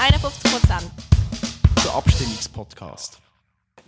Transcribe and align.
51 0.00 0.52
Prozent. 0.52 0.88
Der 1.84 1.92
Abstimmungspodcast. 1.92 3.18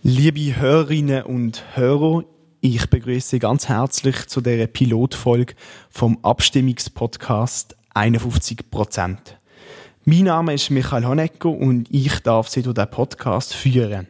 Liebe 0.03 0.59
Hörerinnen 0.59 1.23
und 1.23 1.63
Hörer, 1.73 2.25
ich 2.59 2.89
begrüße 2.89 3.29
Sie 3.29 3.39
ganz 3.39 3.69
herzlich 3.69 4.27
zu 4.27 4.41
der 4.41 4.67
Pilotfolge 4.67 5.53
vom 5.89 6.17
Abstimmungspodcast 6.21 7.77
51 7.93 8.69
Prozent. 8.69 9.39
Mein 10.03 10.25
Name 10.25 10.53
ist 10.53 10.69
Michael 10.69 11.05
Honecker 11.05 11.49
und 11.49 11.87
ich 11.89 12.19
darf 12.19 12.49
Sie 12.49 12.61
durch 12.61 12.75
den 12.75 12.89
Podcast 12.89 13.53
führen. 13.53 14.09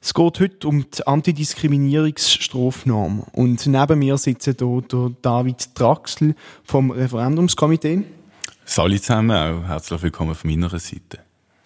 Es 0.00 0.14
geht 0.14 0.38
heute 0.38 0.68
um 0.68 0.88
die 0.88 1.04
Antidiskriminierungsstrafnorm 1.04 3.24
und 3.32 3.66
neben 3.66 3.98
mir 3.98 4.18
sitzt 4.18 4.44
hier 4.44 4.54
David 4.54 5.68
Draxl 5.74 6.36
vom 6.62 6.92
Referendumskomitee. 6.92 8.04
Salut 8.66 9.02
zusammen, 9.02 9.36
auch 9.36 9.68
herzlich 9.68 10.02
willkommen 10.02 10.34
von 10.34 10.50
meiner 10.50 10.70
Seite. 10.70 11.18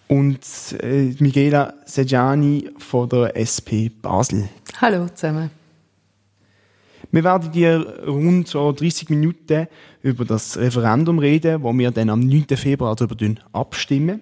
Und 0.09 0.39
äh, 0.81 1.15
Miguela 1.19 1.73
Sejani 1.85 2.69
von 2.77 3.07
der 3.07 3.37
SP 3.39 3.87
Basel. 3.89 4.49
Hallo 4.81 5.07
zusammen. 5.07 5.49
Wir 7.09 7.23
werden 7.23 7.51
dir 7.53 8.03
rund 8.05 8.49
so 8.49 8.73
30 8.73 9.09
Minuten 9.09 9.67
über 10.01 10.25
das 10.25 10.57
Referendum 10.57 11.19
reden, 11.19 11.63
wo 11.63 11.73
wir 11.73 11.89
dann 11.91 12.09
am 12.09 12.19
9. 12.19 12.45
Februar 12.57 12.95
darüber 12.95 13.15
abstimmen. 13.53 14.19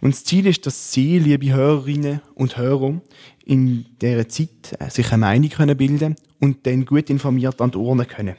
Und 0.00 0.14
das 0.14 0.24
Ziel 0.24 0.48
ist, 0.48 0.66
dass 0.66 0.92
Sie, 0.92 1.20
liebe 1.20 1.52
Hörerinnen 1.52 2.20
und 2.34 2.56
Hörer, 2.56 3.00
in 3.44 3.86
dieser 4.00 4.28
Zeit 4.28 4.76
äh, 4.80 4.90
sich 4.90 5.12
eine 5.12 5.20
Meinung 5.20 5.50
können 5.50 5.76
bilden 5.76 6.16
und 6.40 6.66
dann 6.66 6.84
gut 6.84 7.10
informiert 7.10 7.60
an 7.60 7.70
die 7.70 7.78
Urne 7.78 8.06
können. 8.06 8.34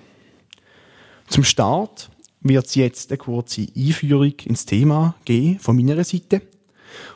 Zum 1.28 1.46
Start 1.46 2.10
wird 2.44 2.66
es 2.66 2.76
jetzt 2.76 3.12
eine 3.12 3.18
kurze 3.18 3.68
Einführung 3.76 4.34
ins 4.46 4.66
Thema 4.66 5.16
geben 5.26 5.60
von 5.60 5.76
meiner 5.76 6.04
Seite. 6.04 6.42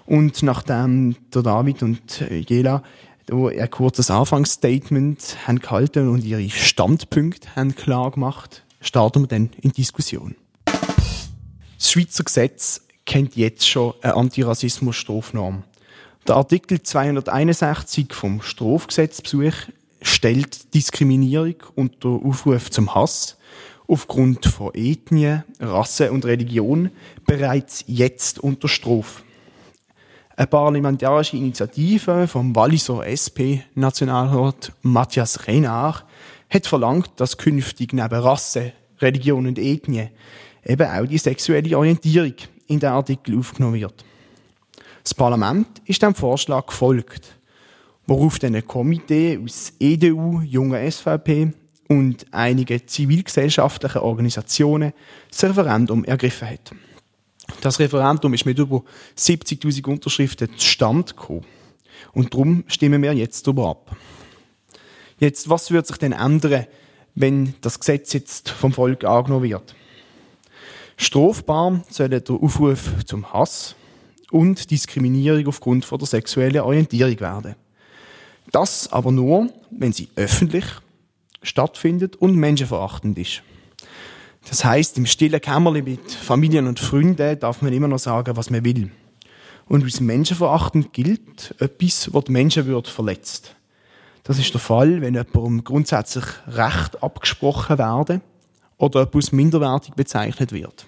Und 0.05 0.41
nachdem 0.41 1.16
der 1.34 1.44
David 1.44 1.84
und 1.84 2.24
Jela 2.48 2.82
ein 3.29 3.70
kurzes 3.70 4.10
Anfangsstatement 4.10 5.38
haben 5.46 5.60
gehalten 5.60 6.10
und 6.10 6.24
ihre 6.24 6.49
Standpunkte 6.49 7.55
haben 7.55 7.76
klar 7.76 8.12
gemacht, 8.12 8.63
starten 8.79 9.24
wir 9.24 9.27
dann 9.27 9.49
in 9.62 9.71
Diskussion. 9.71 10.35
Das 10.66 11.91
Schweizer 11.91 12.23
Gesetz 12.23 12.82
kennt 13.05 13.35
jetzt 13.35 13.68
schon 13.68 13.94
eine 14.01 14.16
Antirassismus-Strafnorm. 14.16 15.63
Der 16.27 16.35
Artikel 16.35 16.82
261 16.82 18.13
vom 18.13 18.41
Strafgesetzbuch 18.41 19.54
stellt 20.01 20.73
Diskriminierung 20.73 21.55
und 21.76 22.04
der 22.04 22.12
Aufruf 22.12 22.71
zum 22.71 22.94
Hass 22.94 23.38
aufgrund 23.88 24.46
von 24.46 24.71
Ethnie, 24.74 25.40
Rasse 25.60 26.12
und 26.12 26.26
Religion 26.26 26.91
bereits 27.26 27.84
jetzt 27.88 28.40
unter 28.40 28.68
Strafe. 28.68 29.24
Eine 30.35 30.48
parlamentarische 30.48 31.38
Initiative 31.38 32.27
vom 32.27 32.55
Walliser 32.55 33.07
SP-Nationalrat 33.07 34.71
Matthias 34.84 35.48
Renard 35.48 36.05
hat 36.49 36.68
verlangt, 36.68 37.10
dass 37.16 37.38
künftig 37.38 37.94
neben 37.94 38.13
Rasse, 38.13 38.74
Religion 38.99 39.48
und 39.48 39.57
Ethnie 39.57 40.10
eben 40.66 40.88
auch 40.88 41.07
die 41.07 41.18
sexuelle 41.18 41.77
Orientierung 41.77 42.34
in 42.68 42.79
den 42.79 42.90
Artikel 42.90 43.38
aufgenommen 43.38 43.79
wird. 43.79 44.05
Das 45.04 45.13
Parlament 45.13 45.68
ist 45.85 46.01
dem 46.01 46.13
Vorschlag 46.13 46.68
gefolgt, 46.68 47.38
worauf 48.05 48.40
dann 48.40 48.55
ein 48.55 48.68
Komitee 48.68 49.40
aus 49.44 49.74
EDU, 49.79 50.41
junger 50.41 50.91
SVP 50.91 51.54
und 51.88 52.26
einige 52.32 52.85
zivilgesellschaftliche 52.85 54.04
Organisationen 54.04 54.93
das 55.30 55.43
Referendum 55.43 56.04
ergriffen 56.04 56.49
hat. 56.49 56.71
Das 57.62 57.79
Referendum 57.79 58.34
ist 58.34 58.46
mit 58.46 58.60
über 58.60 58.84
70.000 59.18 59.88
Unterschriften 59.88 60.49
zustande 60.57 61.13
gekommen. 61.13 61.46
Und 62.13 62.34
darum 62.34 62.63
stimmen 62.68 63.02
wir 63.02 63.13
jetzt 63.13 63.48
darüber 63.48 63.70
ab. 63.70 63.96
Jetzt, 65.19 65.50
was 65.50 65.72
wird 65.72 65.88
sich 65.88 65.97
denn 65.97 66.11
ändern, 66.11 66.67
wenn 67.16 67.56
das 67.61 67.79
Gesetz 67.79 68.13
jetzt 68.13 68.50
vom 68.50 68.73
Volk 68.73 69.03
angenommen 69.06 69.44
wird? 69.44 69.75
Strafbar 70.97 71.84
soll 71.90 72.09
der 72.09 72.22
Aufruf 72.29 73.06
zum 73.06 73.31
Hass, 73.31 73.75
und 74.31 74.72
Diskriminierung 74.72 75.47
aufgrund 75.47 75.85
von 75.85 76.00
der 76.00 76.07
sexuellen 76.07 76.61
Orientierung 76.61 77.19
werden. 77.19 77.56
Das 78.51 78.91
aber 78.91 79.11
nur, 79.11 79.50
wenn 79.72 79.94
sie 79.94 80.09
öffentlich 80.16 80.66
stattfindet 81.41 82.15
und 82.15 82.35
menschenverachtend 82.35 83.17
ist. 83.17 83.43
Das 84.49 84.63
heißt, 84.63 84.97
im 84.97 85.05
stillen 85.05 85.41
Kämmerli 85.41 85.81
mit 85.81 86.11
Familien 86.11 86.67
und 86.67 86.79
Freunden 86.79 87.39
darf 87.39 87.61
man 87.61 87.73
immer 87.73 87.87
noch 87.87 87.99
sagen, 87.99 88.37
was 88.37 88.49
man 88.49 88.63
will. 88.63 88.91
Und 89.67 89.83
als 89.83 89.99
menschenverachtend 89.99 90.93
gilt 90.93 91.53
etwas, 91.59 92.13
was 92.13 92.23
die 92.25 92.31
Menschenwürde 92.31 92.89
verletzt. 92.89 93.55
Das 94.23 94.39
ist 94.39 94.53
der 94.53 94.61
Fall, 94.61 95.01
wenn 95.01 95.15
jemandem 95.15 95.63
grundsätzlich 95.63 96.25
Recht 96.47 97.01
abgesprochen 97.01 97.77
werden 97.77 98.21
oder 98.77 99.01
etwas 99.01 99.31
minderwertig 99.31 99.93
bezeichnet 99.95 100.51
wird. 100.51 100.85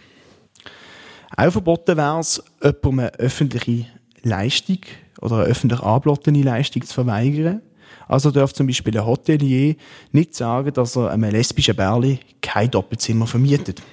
Auch 1.35 1.51
verboten 1.51 1.97
wäre 1.97 2.19
es, 2.19 2.43
jemandem 2.61 2.99
eine 2.99 3.13
öffentliche 3.15 3.87
Leistung 4.23 4.79
oder 5.21 5.37
eine 5.37 5.45
öffentlich 5.45 5.81
angebotene 5.81 6.43
Leistung 6.43 6.83
zu 6.83 6.93
verweigern. 6.93 7.61
Also 8.09 8.31
darf 8.31 8.53
zum 8.53 8.65
Beispiel 8.65 8.97
ein 8.97 9.05
Hotelier 9.05 9.75
nicht 10.11 10.33
sagen, 10.33 10.73
dass 10.73 10.97
er 10.97 11.11
einem 11.11 11.29
lesbischen 11.29 11.75
Bärli 11.75 12.19
kein 12.41 12.71
Doppelzimmer 12.71 13.27
vermietet. 13.27 13.83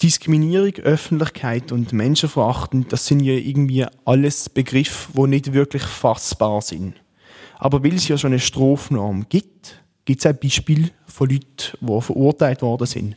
Diskriminierung, 0.00 0.72
Öffentlichkeit 0.84 1.72
und 1.72 1.92
Menschenverachten, 1.92 2.86
das 2.88 3.06
sind 3.06 3.20
ja 3.20 3.34
irgendwie 3.34 3.84
alles 4.04 4.48
Begriffe, 4.48 5.10
die 5.14 5.26
nicht 5.26 5.52
wirklich 5.52 5.82
fassbar 5.82 6.62
sind. 6.62 6.94
Aber 7.58 7.82
weil 7.82 7.96
es 7.96 8.06
ja 8.06 8.16
schon 8.16 8.30
eine 8.30 8.38
Strafnorm 8.38 9.26
gibt, 9.28 9.82
gibt 10.04 10.24
es 10.24 10.30
auch 10.30 10.38
Beispiele 10.38 10.90
von 11.06 11.28
Leuten, 11.28 11.76
die 11.80 12.00
verurteilt 12.00 12.62
worden 12.62 12.86
sind. 12.86 13.16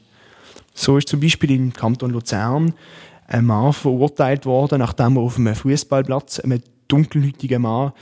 So 0.73 0.97
ist 0.97 1.07
zum 1.07 1.19
Beispiel 1.19 1.51
im 1.51 1.73
Kanton 1.73 2.09
Luzern 2.09 2.73
ein 3.27 3.45
Mann 3.45 3.71
verurteilt 3.71 4.47
worden, 4.47 4.79
nachdem 4.79 5.17
er 5.17 5.21
auf 5.21 5.37
einem 5.37 5.55
Fußballplatz 5.55 6.39
einem 6.39 6.63
dunkelhütigen 6.93 7.61
Mann 7.61 7.93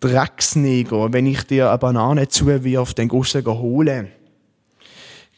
Drecksneger, 0.00 1.12
wenn 1.12 1.26
ich 1.26 1.44
dir 1.44 1.70
eine 1.70 1.78
Banane 1.78 2.28
zuwirf, 2.28 2.94
dann 2.94 3.08
gehst 3.08 3.34
du 3.34 3.52
holen. 3.52 4.08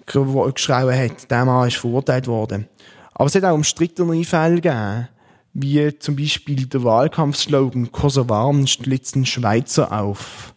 Geschrien 0.06 1.10
hat, 1.10 1.30
der 1.30 1.44
Mann 1.44 1.68
ist 1.68 1.76
verurteilt 1.76 2.26
worden. 2.26 2.68
Aber 3.12 3.26
es 3.26 3.34
hat 3.34 3.44
auch 3.44 3.54
umstrittene 3.54 4.24
Fälle 4.24 4.56
gegeben, 4.56 5.08
wie 5.52 5.98
zum 5.98 6.16
Beispiel 6.16 6.66
der 6.66 6.84
Wahlkampfslogan 6.84 7.92
Kosovar 7.92 8.54
schlitzen 8.66 9.24
Schweizer 9.24 9.92
auf. 9.92 10.54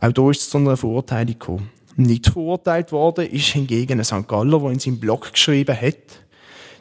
Auch 0.00 0.12
da 0.12 0.30
ist 0.30 0.42
es 0.42 0.50
zu 0.50 0.58
einer 0.58 0.76
Verurteilung 0.76 1.38
gekommen. 1.38 1.70
Nicht 1.96 2.26
verurteilt 2.26 2.92
worden 2.92 3.26
ist 3.26 3.46
hingegen 3.46 4.00
ein 4.00 4.04
St. 4.04 4.26
Galler, 4.26 4.60
der 4.60 4.70
in 4.70 4.78
seinem 4.80 4.98
Blog 4.98 5.32
geschrieben 5.32 5.80
hat, 5.80 6.23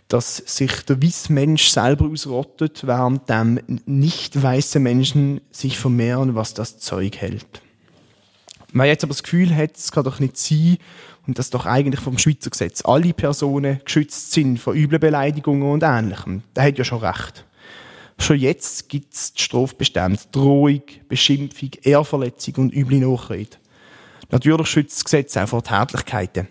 dass 0.07 0.37
sich 0.37 0.81
der 0.83 1.01
weiße 1.01 1.31
Mensch 1.31 1.69
selber 1.69 2.05
ausrottet, 2.05 2.85
während 2.85 3.29
dem 3.29 3.59
nicht 3.85 4.41
weiße 4.41 4.79
Menschen 4.79 5.41
sich 5.51 5.77
vermehren, 5.77 6.35
was 6.35 6.53
das 6.53 6.79
Zeug 6.79 7.17
hält. 7.17 7.61
Wer 8.73 8.85
jetzt 8.85 9.03
aber 9.03 9.13
das 9.13 9.23
Gefühl 9.23 9.55
hat, 9.55 9.77
es 9.77 9.91
kann 9.91 10.03
doch 10.03 10.19
nicht 10.19 10.37
sein, 10.37 10.77
und 11.25 11.39
das 11.39 11.49
doch 11.49 11.65
eigentlich 11.65 12.01
vom 12.01 12.17
Schweizer 12.17 12.49
Gesetz 12.49 12.83
alle 12.83 13.13
Personen 13.13 13.79
geschützt 13.85 14.31
sind 14.31 14.59
vor 14.59 14.73
üblen 14.73 14.99
Beleidigungen 14.99 15.71
und 15.71 15.83
Ähnlichem, 15.83 16.43
der 16.55 16.63
hat 16.65 16.77
ja 16.77 16.83
schon 16.83 16.99
recht. 16.99 17.45
Schon 18.17 18.37
jetzt 18.37 18.89
gibt 18.89 19.13
es 19.13 19.33
die 19.33 19.41
Strafbestände 19.41 20.19
Drohung, 20.31 20.83
Beschimpfung, 21.07 21.71
Ehrverletzung 21.81 22.55
und 22.55 22.73
üble 22.73 22.99
Nachrede. 22.99 23.57
Natürlich 24.31 24.67
schützt 24.67 24.97
das 24.97 25.03
Gesetz 25.05 25.37
auch 25.37 25.47
vor 25.47 25.63
Tätlichkeiten. 25.63 26.47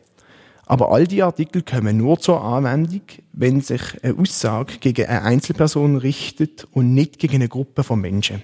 Aber 0.72 0.90
all 0.90 1.06
die 1.06 1.22
Artikel 1.22 1.60
kommen 1.60 1.98
nur 1.98 2.18
zur 2.18 2.42
Anwendung, 2.42 3.02
wenn 3.34 3.60
sich 3.60 3.82
eine 4.02 4.18
Aussage 4.18 4.78
gegen 4.78 5.04
eine 5.04 5.20
Einzelperson 5.20 5.98
richtet 5.98 6.66
und 6.72 6.94
nicht 6.94 7.18
gegen 7.18 7.34
eine 7.34 7.48
Gruppe 7.50 7.84
von 7.84 8.00
Menschen. 8.00 8.42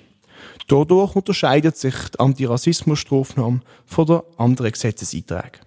Dadurch 0.67 1.17
unterscheidet 1.17 1.79
sich 1.79 1.95
die 1.95 2.21
Antirassismus-Strafnorm 2.21 3.63
von 3.87 4.07
der 4.07 4.25
anderen 4.37 4.73
Gesetzeseinträge. 4.73 5.61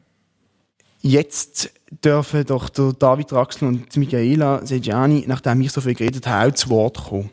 Jetzt 1.02 1.72
dürfen 2.06 2.46
doch 2.46 2.70
David 2.70 3.34
Raxel 3.34 3.68
und 3.68 3.98
Michaela 3.98 4.64
Sejani, 4.64 5.24
nachdem 5.26 5.62
ich 5.62 5.72
so 5.72 5.82
viel 5.82 5.96
geredet 5.96 6.28
habe, 6.28 6.52
auch 6.52 6.54
zu 6.54 6.70
Wort 6.70 7.06
kommen. 7.06 7.32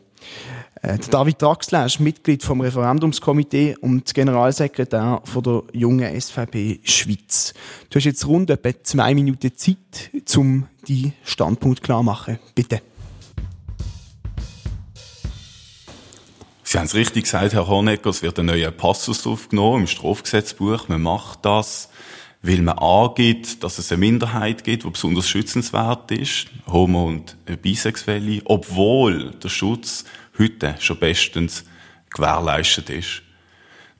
Äh, 0.81 0.97
David 1.09 1.41
Draxler 1.41 1.85
ist 1.85 1.99
Mitglied 1.99 2.43
vom 2.43 2.61
Referendumskomitee 2.61 3.75
und 3.81 4.13
Generalsekretär 4.13 5.21
von 5.25 5.43
der 5.43 5.63
jungen 5.73 6.19
SVP 6.19 6.79
Schweiz. 6.83 7.53
Du 7.89 7.97
hast 7.97 8.05
jetzt 8.05 8.25
rund 8.25 8.49
etwa 8.49 8.71
zwei 8.83 9.13
Minuten 9.13 9.55
Zeit, 9.55 10.09
um 10.37 10.67
die 10.87 11.11
Standpunkt 11.23 11.83
klar 11.83 12.01
machen. 12.01 12.39
Bitte. 12.55 12.81
Sie 16.63 16.77
haben 16.77 16.85
es 16.85 16.93
richtig 16.93 17.23
gesagt, 17.23 17.53
Herr 17.53 17.67
Honecker, 17.67 18.11
es 18.11 18.21
wird 18.21 18.39
ein 18.39 18.45
neuer 18.45 18.71
Passus 18.71 19.25
aufgenommen 19.25 19.81
im 19.81 19.87
Strafgesetzbuch. 19.87 20.87
Man 20.87 21.01
macht 21.01 21.43
das, 21.43 21.89
weil 22.41 22.61
man 22.61 22.77
angibt, 22.77 23.63
dass 23.63 23.79
es 23.79 23.91
eine 23.91 23.99
Minderheit 23.99 24.63
gibt, 24.63 24.83
die 24.83 24.89
besonders 24.89 25.27
schützenswert 25.27 26.11
ist, 26.11 26.45
Homo- 26.67 27.07
und 27.07 27.35
Bisexuelle, 27.61 28.43
obwohl 28.45 29.31
der 29.31 29.49
Schutz 29.49 30.05
heute 30.39 30.75
schon 30.79 30.99
bestens 30.99 31.65
gewährleistet 32.09 32.89
ist. 32.89 33.21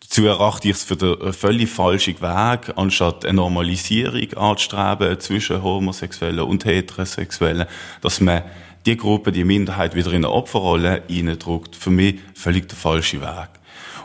Dazu 0.02 0.26
erachte 0.26 0.70
ich 0.70 0.76
es 0.76 0.84
für 0.84 0.96
den 0.96 1.34
völlig 1.34 1.70
falschen 1.70 2.20
Weg, 2.22 2.74
anstatt 2.76 3.26
eine 3.26 3.36
Normalisierung 3.36 4.34
anzustreben 4.34 5.20
zwischen 5.20 5.62
Homosexuellen 5.62 6.40
und 6.40 6.66
Heterosexuellen, 6.66 7.68
dass 8.02 8.20
man 8.22 8.44
die 8.86 8.98
Gruppe, 8.98 9.32
die 9.32 9.44
Minderheit 9.44 9.94
wieder 9.94 10.10
in 10.10 10.26
eine 10.26 10.32
Opferrolle 10.32 11.04
reindrückt. 11.10 11.76
Für 11.76 11.92
mich 11.92 12.20
völlig 12.34 12.70
der 12.70 12.78
falsche 12.78 13.22
Weg. 13.22 13.50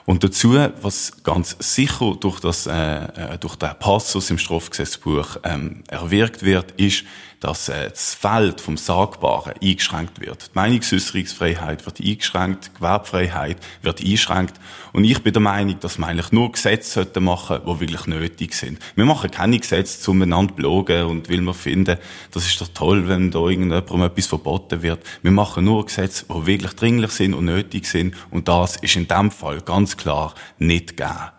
Und 0.04 0.22
dazu, 0.22 0.54
was 0.82 1.22
ganz 1.22 1.56
sicher 1.60 2.14
durch 2.20 2.40
das, 2.40 2.66
äh, 2.66 2.72
äh, 2.72 3.38
durch 3.38 3.56
den 3.56 3.70
Passus 3.78 4.28
im 4.30 4.36
Strafgesetzbuch 4.36 5.38
ähm, 5.44 5.82
erwirkt 5.88 6.42
wird, 6.44 6.72
ist, 6.72 7.04
dass 7.44 7.68
äh, 7.68 7.90
das 7.90 8.14
Feld 8.14 8.62
vom 8.62 8.78
Sagbaren 8.78 9.52
eingeschränkt 9.62 10.18
wird. 10.18 10.46
Die 10.46 10.50
Meinungsäußerungsfreiheit 10.54 11.84
wird 11.84 12.00
eingeschränkt, 12.00 12.70
die 12.70 12.78
Gewerbfreiheit 12.78 13.58
wird 13.82 14.00
eingeschränkt. 14.00 14.54
Und 14.94 15.04
ich 15.04 15.22
bin 15.22 15.34
der 15.34 15.42
Meinung, 15.42 15.78
dass 15.78 15.98
man 15.98 16.08
eigentlich 16.08 16.32
nur 16.32 16.52
Gesetze 16.52 17.06
machen 17.20 17.58
sollten, 17.58 17.66
die 17.66 17.80
wirklich 17.80 18.06
nötig 18.06 18.54
sind. 18.54 18.78
Wir 18.94 19.04
machen 19.04 19.30
keine 19.30 19.58
Gesetze 19.58 20.00
zum 20.00 20.22
einander 20.22 20.54
blogen 20.54 21.04
und 21.04 21.28
weil 21.28 21.42
wir 21.42 21.52
finden, 21.52 21.98
das 22.30 22.46
ist 22.46 22.62
doch 22.62 22.68
toll, 22.68 23.08
wenn 23.08 23.30
da 23.30 23.40
irgendjemandem 23.40 24.02
etwas 24.02 24.26
verboten 24.26 24.80
wird. 24.80 25.04
Wir 25.20 25.30
machen 25.30 25.64
nur 25.64 25.84
Gesetze, 25.84 26.24
die 26.26 26.46
wirklich 26.46 26.72
dringlich 26.72 27.10
sind 27.10 27.34
und 27.34 27.44
nötig 27.44 27.84
sind. 27.86 28.14
Und 28.30 28.48
das 28.48 28.76
ist 28.76 28.96
in 28.96 29.06
dem 29.06 29.30
Fall 29.30 29.60
ganz 29.60 29.98
klar 29.98 30.34
nicht 30.58 30.96
gegeben. 30.96 31.33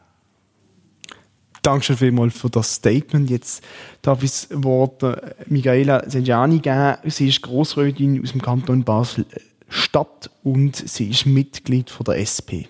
Danke 1.66 1.98
vielmals 1.98 2.38
für 2.38 2.52
das 2.52 2.76
Statement. 2.76 3.28
Jetzt 3.28 3.64
darf 4.04 4.22
ich 4.22 4.30
das 4.30 4.48
Wort 4.52 5.02
äh, 5.02 5.34
Michaela 5.48 6.08
Senjani 6.08 6.60
geben. 6.60 6.98
Sie 7.06 7.30
ist 7.30 7.42
Grossrätin 7.42 8.22
aus 8.22 8.34
dem 8.34 8.42
Kanton 8.44 8.84
Basel-Stadt 8.84 10.30
und 10.44 10.76
sie 10.76 11.10
ist 11.10 11.26
Mitglied 11.26 11.90
von 11.90 12.04
der 12.04 12.20
SP. 12.22 12.70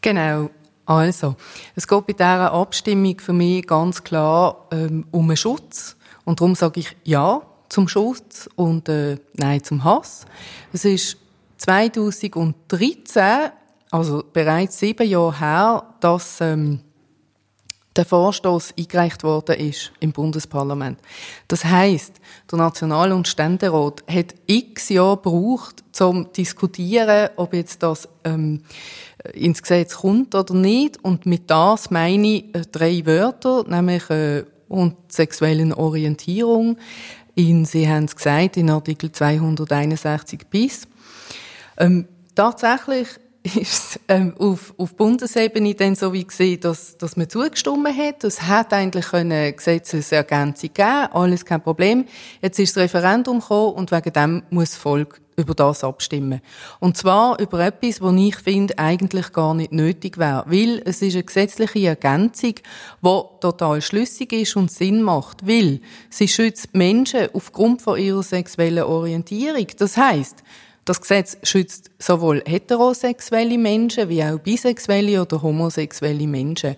Genau. 0.00 0.48
Also, 0.86 1.36
es 1.76 1.86
geht 1.86 2.06
bei 2.06 2.14
dieser 2.14 2.50
Abstimmung 2.50 3.20
für 3.20 3.34
mich 3.34 3.66
ganz 3.66 4.02
klar 4.02 4.66
ähm, 4.70 5.04
um 5.10 5.26
einen 5.26 5.36
Schutz. 5.36 5.98
Und 6.24 6.40
darum 6.40 6.54
sage 6.54 6.80
ich 6.80 6.96
Ja 7.04 7.42
zum 7.68 7.88
Schutz 7.88 8.48
und 8.56 8.88
äh, 8.88 9.18
Nein 9.34 9.62
zum 9.62 9.84
Hass. 9.84 10.24
Es 10.72 10.86
ist 10.86 11.18
2013, 11.58 13.50
also 13.90 14.24
bereits 14.32 14.78
sieben 14.78 15.06
Jahre 15.06 15.38
her, 15.38 15.94
dass 16.00 16.40
ähm, 16.40 16.80
der 17.98 18.04
Vorstoß 18.04 18.74
eingereicht 18.78 19.24
worden 19.24 19.56
ist 19.56 19.92
im 19.98 20.12
Bundesparlament. 20.12 20.98
Das 21.48 21.64
heißt, 21.64 22.12
der 22.50 22.58
National- 22.58 23.12
und 23.12 23.26
Ständerat 23.26 24.04
hat 24.08 24.36
x 24.46 24.88
Jahre 24.88 25.16
gebraucht, 25.16 25.82
zum 25.90 26.32
diskutieren, 26.32 27.30
ob 27.36 27.52
jetzt 27.54 27.82
das 27.82 28.08
ähm, 28.22 28.62
ins 29.34 29.60
Gesetz 29.60 29.96
kommt 29.96 30.36
oder 30.36 30.54
nicht. 30.54 31.02
Und 31.02 31.26
mit 31.26 31.50
das 31.50 31.90
meine 31.90 32.28
ich 32.28 32.54
äh, 32.54 32.62
drei 32.70 33.04
Wörter, 33.04 33.64
nämlich 33.68 34.08
äh, 34.10 34.44
und 34.68 34.94
sexuellen 35.10 35.72
Orientierung. 35.72 36.78
In, 37.34 37.64
Sie 37.64 37.88
haben 37.88 38.04
es 38.04 38.14
gesagt, 38.14 38.56
in 38.56 38.70
Artikel 38.70 39.10
261 39.10 40.46
bis. 40.50 40.86
Ähm, 41.76 42.06
tatsächlich 42.34 43.08
ist 43.42 44.00
ähm, 44.08 44.34
auf, 44.38 44.74
auf 44.76 44.94
Bundesebene 44.94 45.74
dann 45.74 45.94
so 45.94 46.12
wie 46.12 46.24
gesehen, 46.24 46.60
dass, 46.60 46.96
dass 46.98 47.16
man 47.16 47.28
zugestimmt 47.28 47.96
hat. 47.96 48.24
Es 48.24 48.42
hat 48.42 48.72
eigentlich 48.72 49.12
eine 49.12 49.52
Gesetzesergänzung 49.52 50.70
geben, 50.74 51.08
alles 51.12 51.44
kein 51.44 51.62
Problem. 51.62 52.04
Jetzt 52.42 52.58
ist 52.58 52.76
das 52.76 52.84
Referendum 52.84 53.40
gekommen 53.40 53.74
und 53.74 53.92
wegen 53.92 54.12
dem 54.12 54.42
muss 54.50 54.70
das 54.70 54.78
Volk 54.78 55.20
über 55.36 55.54
das 55.54 55.84
abstimmen. 55.84 56.40
Und 56.80 56.96
zwar 56.96 57.38
über 57.38 57.60
etwas, 57.60 58.00
was 58.02 58.14
ich 58.16 58.36
finde, 58.36 58.76
eigentlich 58.76 59.32
gar 59.32 59.54
nicht 59.54 59.70
nötig 59.70 60.18
wäre. 60.18 60.44
Weil 60.48 60.82
es 60.84 61.00
ist 61.00 61.14
eine 61.14 61.22
gesetzliche 61.22 61.86
Ergänzung, 61.86 62.54
die 63.02 63.20
total 63.40 63.80
schlüssig 63.80 64.32
ist 64.32 64.56
und 64.56 64.72
Sinn 64.72 65.00
macht. 65.00 65.46
Weil 65.46 65.80
sie 66.10 66.26
schützt 66.26 66.74
Menschen 66.74 67.28
aufgrund 67.32 67.82
von 67.82 68.00
ihrer 68.00 68.24
sexuellen 68.24 68.82
Orientierung. 68.82 69.68
Das 69.78 69.96
heißt, 69.96 70.42
das 70.88 71.00
Gesetz 71.00 71.36
schützt 71.42 71.90
sowohl 71.98 72.42
heterosexuelle 72.46 73.58
Menschen 73.58 74.08
wie 74.08 74.24
auch 74.24 74.38
bisexuelle 74.38 75.20
oder 75.20 75.42
homosexuelle 75.42 76.26
Menschen. 76.26 76.76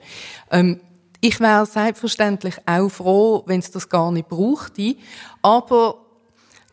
Ähm, 0.51 0.81
ich 1.21 1.39
wäre 1.39 1.67
selbstverständlich 1.67 2.57
auch 2.67 2.89
froh, 2.89 3.43
wenn 3.47 3.61
es 3.61 3.71
das 3.71 3.89
gar 3.89 4.11
nicht 4.11 4.29
brauchte, 4.29 4.97
aber 5.43 5.97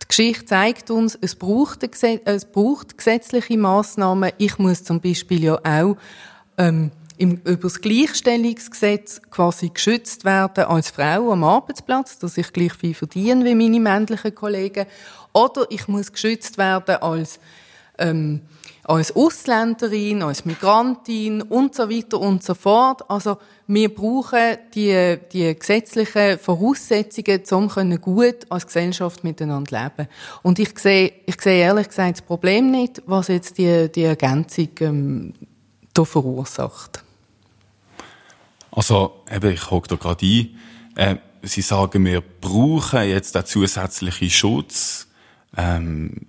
die 0.02 0.08
Geschichte 0.08 0.46
zeigt 0.46 0.90
uns, 0.90 1.18
es 1.20 1.36
braucht, 1.36 1.84
es 1.84 2.46
braucht 2.46 2.98
gesetzliche 2.98 3.58
Maßnahmen. 3.58 4.32
Ich 4.38 4.58
muss 4.58 4.84
zum 4.84 5.02
Beispiel 5.02 5.44
ja 5.44 5.60
auch 5.64 5.98
ähm, 6.58 6.92
im, 7.18 7.42
über 7.44 7.64
das 7.64 7.82
Gleichstellungsgesetz 7.82 9.22
quasi 9.30 9.70
geschützt 9.70 10.24
werden 10.24 10.66
als 10.66 10.92
Frau 10.92 11.32
am 11.32 11.44
Arbeitsplatz, 11.44 12.20
dass 12.20 12.38
ich 12.38 12.54
gleich 12.54 12.74
viel 12.74 12.94
verdiene 12.94 13.44
wie 13.44 13.56
meine 13.56 13.80
männlichen 13.80 14.34
Kollegen. 14.34 14.86
Oder 15.38 15.68
ich 15.70 15.88
muss 15.88 16.12
geschützt 16.12 16.58
werden 16.58 16.96
als, 16.96 17.40
ähm, 18.00 18.42
als 18.84 19.16
Ausländerin, 19.16 20.24
als 20.24 20.46
Migrantin 20.46 21.44
und 21.44 21.76
so 21.76 21.88
weiter 21.92 22.20
und 22.20 22.44
so 22.44 22.56
fort. 22.56 23.08
Also 23.08 23.38
wir 23.68 23.94
brauchen 23.94 24.58
die, 24.74 25.20
die 25.32 25.54
gesetzlichen 25.54 26.40
Voraussetzungen, 26.40 27.44
um 27.52 28.02
gut 28.02 28.50
als 28.50 28.66
Gesellschaft 28.66 29.24
miteinander 29.24 29.84
leben. 29.84 30.10
Und 30.42 30.58
ich 30.58 30.80
sehe, 30.80 31.14
ich 31.28 31.40
sehe 31.40 31.62
ehrlich 31.62 31.90
gesagt 31.90 32.18
das 32.18 32.26
Problem 32.26 32.72
nicht, 32.72 33.04
was 33.06 33.28
jetzt 33.28 33.60
die, 33.60 33.92
die 33.92 34.06
Ergänzung 34.06 34.70
ähm, 34.80 35.34
da 35.94 36.04
verursacht. 36.04 37.04
Also, 38.72 39.22
eben, 39.32 39.52
ich 39.52 39.70
hocke 39.70 39.90
da 39.90 39.96
gerade 39.98 40.26
ein. 40.26 40.58
Äh, 40.96 41.16
Sie 41.44 41.62
sagen, 41.62 42.04
wir 42.04 42.22
brauchen 42.22 43.08
jetzt 43.08 43.36
den 43.36 43.46
zusätzlichen 43.46 44.32
Schutz 44.32 45.08
ähm, 45.56 46.28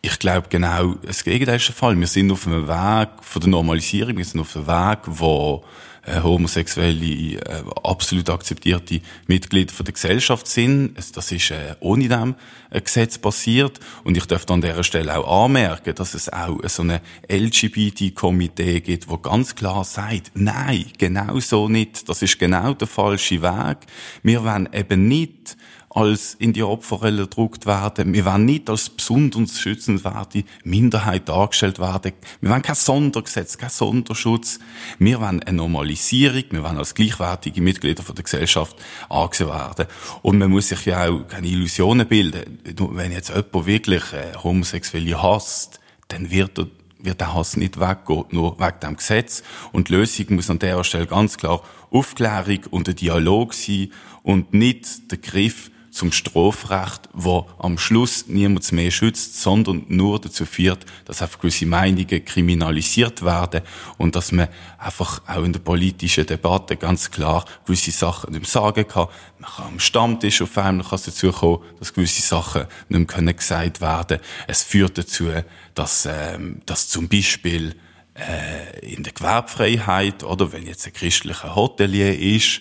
ich 0.00 0.18
glaube 0.18 0.46
genau 0.48 0.94
das 0.94 1.24
Gegenteil 1.24 1.56
ist 1.56 1.68
der 1.68 1.74
Fall. 1.74 1.98
Wir 1.98 2.06
sind 2.06 2.30
auf 2.30 2.46
einem 2.46 2.68
Weg 2.68 3.08
von 3.20 3.40
der 3.40 3.50
Normalisierung, 3.50 4.16
wir 4.16 4.24
sind 4.24 4.40
auf 4.40 4.56
einem 4.56 4.66
Weg, 4.66 5.00
wo 5.06 5.64
äh, 6.08 6.22
homosexuelle 6.22 7.34
äh, 7.34 7.62
absolut 7.82 8.30
akzeptierte 8.30 9.00
Mitglieder 9.26 9.72
von 9.72 9.84
der 9.84 9.92
Gesellschaft 9.92 10.46
sind. 10.46 10.94
Das 11.14 11.30
ist 11.32 11.50
äh, 11.50 11.74
ohne 11.80 12.08
dem 12.08 12.34
ein 12.70 12.84
Gesetz 12.84 13.18
passiert. 13.18 13.80
Und 14.04 14.16
ich 14.16 14.26
darf 14.26 14.48
an 14.48 14.60
dieser 14.60 14.84
Stelle 14.84 15.18
auch 15.18 15.44
anmerken, 15.44 15.94
dass 15.94 16.14
es 16.14 16.32
auch 16.32 16.58
so 16.66 16.82
eine 16.82 17.00
LGBT-Komitee 17.28 18.80
gibt, 18.80 19.08
wo 19.08 19.18
ganz 19.18 19.54
klar 19.54 19.84
sagt, 19.84 20.32
nein, 20.34 20.86
genau 20.96 21.40
so 21.40 21.68
nicht. 21.68 22.08
Das 22.08 22.22
ist 22.22 22.38
genau 22.38 22.74
der 22.74 22.88
falsche 22.88 23.42
Weg. 23.42 23.78
Wir 24.22 24.44
wollen 24.44 24.68
eben 24.72 25.08
nicht 25.08 25.56
als 25.98 26.34
in 26.34 26.52
die 26.52 26.62
Opferrolle 26.62 27.22
gedruckt 27.22 27.66
werden. 27.66 28.12
Wir 28.12 28.24
wollen 28.24 28.44
nicht 28.44 28.70
als 28.70 28.88
besonders 28.88 29.58
schützenswerte 29.58 30.44
Minderheit 30.62 31.28
dargestellt 31.28 31.80
werden. 31.80 32.12
Wir 32.40 32.50
wollen 32.50 32.62
kein 32.62 32.76
Sondergesetz, 32.76 33.58
kein 33.58 33.70
Sonderschutz. 33.70 34.60
Wir 35.00 35.20
wollen 35.20 35.42
eine 35.42 35.56
Normalisierung. 35.56 36.44
Wir 36.50 36.62
wollen 36.62 36.78
als 36.78 36.94
gleichwertige 36.94 37.60
Mitglieder 37.60 38.04
der 38.04 38.22
Gesellschaft 38.22 38.76
angesehen 39.08 39.48
werden. 39.48 39.86
Und 40.22 40.38
man 40.38 40.50
muss 40.50 40.68
sich 40.68 40.84
ja 40.86 41.08
auch 41.08 41.26
keine 41.26 41.48
Illusionen 41.48 42.06
bilden. 42.06 42.60
Wenn 42.92 43.10
jetzt 43.10 43.30
jemand 43.30 43.66
wirklich 43.66 44.12
äh, 44.12 44.36
Homosexuelle 44.42 45.20
hasst, 45.20 45.80
dann 46.06 46.30
wird 46.30 46.58
er 46.58 46.68
wird 47.00 47.20
der 47.20 47.32
Hass 47.32 47.56
nicht 47.56 47.78
weggehen, 47.78 48.24
nur 48.30 48.58
wegen 48.58 48.80
dem 48.82 48.96
Gesetz. 48.96 49.44
Und 49.70 49.88
die 49.88 49.94
Lösung 49.94 50.34
muss 50.34 50.50
an 50.50 50.58
der 50.58 50.82
Stelle 50.82 51.06
ganz 51.06 51.36
klar 51.36 51.62
Aufklärung 51.90 52.58
und 52.70 52.88
ein 52.88 52.96
Dialog 52.96 53.54
sein 53.54 53.92
und 54.24 54.52
nicht 54.52 55.10
der 55.10 55.18
Griff 55.18 55.70
zum 55.98 56.12
Strafrecht, 56.12 57.08
wo 57.12 57.48
am 57.58 57.76
Schluss 57.76 58.26
niemand 58.28 58.70
mehr 58.70 58.92
schützt, 58.92 59.42
sondern 59.42 59.84
nur 59.88 60.20
dazu 60.20 60.46
führt, 60.46 60.86
dass 61.04 61.22
einfach 61.22 61.40
gewisse 61.40 61.66
Meinungen 61.66 62.24
kriminalisiert 62.24 63.24
werden 63.24 63.62
und 63.96 64.14
dass 64.14 64.30
man 64.30 64.46
einfach 64.78 65.20
auch 65.26 65.42
in 65.42 65.52
der 65.52 65.58
politischen 65.58 66.24
Debatte 66.24 66.76
ganz 66.76 67.10
klar 67.10 67.44
gewisse 67.66 67.90
Sachen 67.90 68.30
nicht 68.30 68.42
mehr 68.42 68.48
sagen 68.48 68.86
kann. 68.86 69.08
Man 69.40 69.50
kann 69.50 69.66
am 69.66 69.80
Stammtisch 69.80 70.40
auf 70.40 70.56
einmal 70.56 70.86
kann 70.86 71.00
dazu 71.04 71.32
kommen, 71.32 71.64
dass 71.80 71.92
gewisse 71.92 72.22
Sachen 72.22 72.66
nicht 72.88 73.20
mehr 73.20 73.34
gesagt 73.34 73.80
werden 73.80 74.20
Es 74.46 74.62
führt 74.62 74.98
dazu, 74.98 75.26
dass, 75.74 76.06
ähm, 76.06 76.62
dass 76.64 76.88
zum 76.88 77.08
Beispiel 77.08 77.74
äh, 78.14 78.86
in 78.86 79.02
der 79.02 79.12
Gewerbfreiheit 79.12 80.22
oder 80.22 80.52
wenn 80.52 80.64
jetzt 80.64 80.86
ein 80.86 80.92
christlicher 80.92 81.56
Hotelier 81.56 82.16
ist 82.16 82.60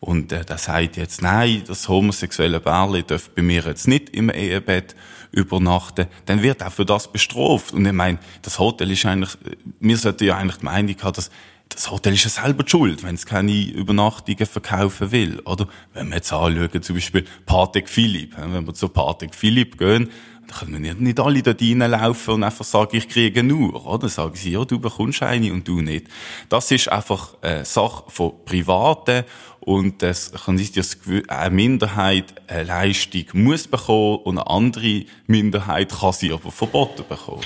und 0.00 0.32
äh, 0.32 0.44
der 0.44 0.58
sagt 0.58 0.96
jetzt, 0.96 1.22
nein, 1.22 1.62
das 1.66 1.88
homosexuelle 1.88 2.60
Bärli 2.60 3.02
darf 3.02 3.30
bei 3.30 3.42
mir 3.42 3.62
jetzt 3.62 3.88
nicht 3.88 4.10
im 4.10 4.30
Ehebett 4.30 4.94
übernachten, 5.32 6.06
dann 6.26 6.42
wird 6.42 6.62
auch 6.62 6.72
für 6.72 6.86
das 6.86 7.10
bestraft. 7.10 7.72
Und 7.72 7.84
ich 7.84 7.92
meine, 7.92 8.18
das 8.42 8.58
Hotel 8.58 8.90
ist 8.90 9.04
eigentlich, 9.04 9.36
wir 9.80 9.96
sollten 9.96 10.24
ja 10.24 10.36
eigentlich 10.36 10.58
die 10.58 10.64
Meinung 10.64 10.96
haben, 11.02 11.14
dass 11.14 11.30
das 11.68 11.90
Hotel 11.90 12.14
ist 12.14 12.24
ja 12.24 12.30
selber 12.30 12.62
die 12.62 12.70
schuld, 12.70 13.02
wenn 13.02 13.14
es 13.14 13.26
keine 13.26 13.52
Übernachtungen 13.52 14.46
verkaufen 14.46 15.12
will, 15.12 15.40
oder? 15.40 15.68
Wenn 15.92 16.08
wir 16.08 16.16
jetzt 16.16 16.32
anschauen, 16.32 16.82
zum 16.82 16.96
Beispiel 16.96 17.26
Patek 17.44 17.90
Philipp, 17.90 18.36
wenn 18.38 18.66
wir 18.66 18.74
zu 18.74 18.88
Patek 18.88 19.34
Philipp 19.34 19.76
gehen, 19.76 20.10
dann 20.48 20.58
können 20.58 20.82
wir 20.82 20.94
nicht 20.94 21.20
alle 21.20 21.42
dort 21.42 21.60
reinlaufen 21.60 22.34
und 22.34 22.44
einfach 22.44 22.64
sagen, 22.64 22.96
ich 22.96 23.08
kriege 23.08 23.42
nur, 23.42 23.86
oder? 23.86 24.08
Sagen 24.08 24.34
sie, 24.34 24.52
ja, 24.52 24.64
du 24.64 24.78
bekommst 24.78 25.22
eine 25.22 25.52
und 25.52 25.68
du 25.68 25.80
nicht. 25.80 26.06
Das 26.48 26.70
ist 26.70 26.90
einfach 26.90 27.34
eine 27.42 27.64
Sache 27.64 28.04
von 28.08 28.32
Privaten 28.44 29.24
und 29.60 30.02
es 30.02 30.32
kann 30.32 30.54
nicht, 30.54 30.76
dass 30.76 30.98
eine 31.28 31.54
Minderheit 31.54 32.34
eine 32.46 32.64
Leistung 32.64 33.24
muss 33.34 33.68
bekommen 33.68 34.16
und 34.24 34.38
eine 34.38 34.48
andere 34.48 35.04
Minderheit 35.26 35.90
kann 35.90 36.12
sie 36.12 36.32
aber 36.32 36.50
verboten 36.50 37.04
bekommen. 37.08 37.42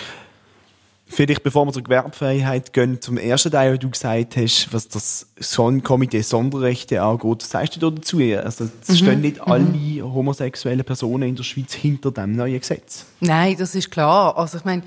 Vielleicht, 1.14 1.42
bevor 1.42 1.66
wir 1.66 1.73
zur 1.73 1.83
Gewerbefreiheit 1.83 2.73
gehen, 2.73 3.02
zum 3.02 3.19
ersten 3.19 3.50
Teil, 3.50 3.75
wo 3.75 3.76
du 3.76 3.90
gesagt 3.90 4.35
hast, 4.37 4.73
was 4.73 4.88
das 4.88 5.26
Sonnenkomitee 5.38 6.23
Sonderrechte 6.23 7.02
angeht, 7.02 7.42
was 7.42 7.50
sagst 7.50 7.76
du 7.76 7.81
da 7.81 7.90
dazu? 7.90 8.19
Also, 8.19 8.64
es 8.81 8.88
mhm. 8.88 8.95
stehen 8.95 9.21
nicht 9.21 9.40
alle 9.40 9.64
mhm. 9.64 10.14
homosexuellen 10.14 10.85
Personen 10.85 11.28
in 11.28 11.37
der 11.37 11.42
Schweiz 11.42 11.75
hinter 11.75 12.12
dem 12.12 12.35
neuen 12.35 12.59
Gesetz. 12.59 13.04
Nein, 13.21 13.57
das 13.59 13.75
ist 13.75 13.90
klar. 13.90 14.38
Also, 14.38 14.57
ich 14.57 14.64
meine, 14.64 14.83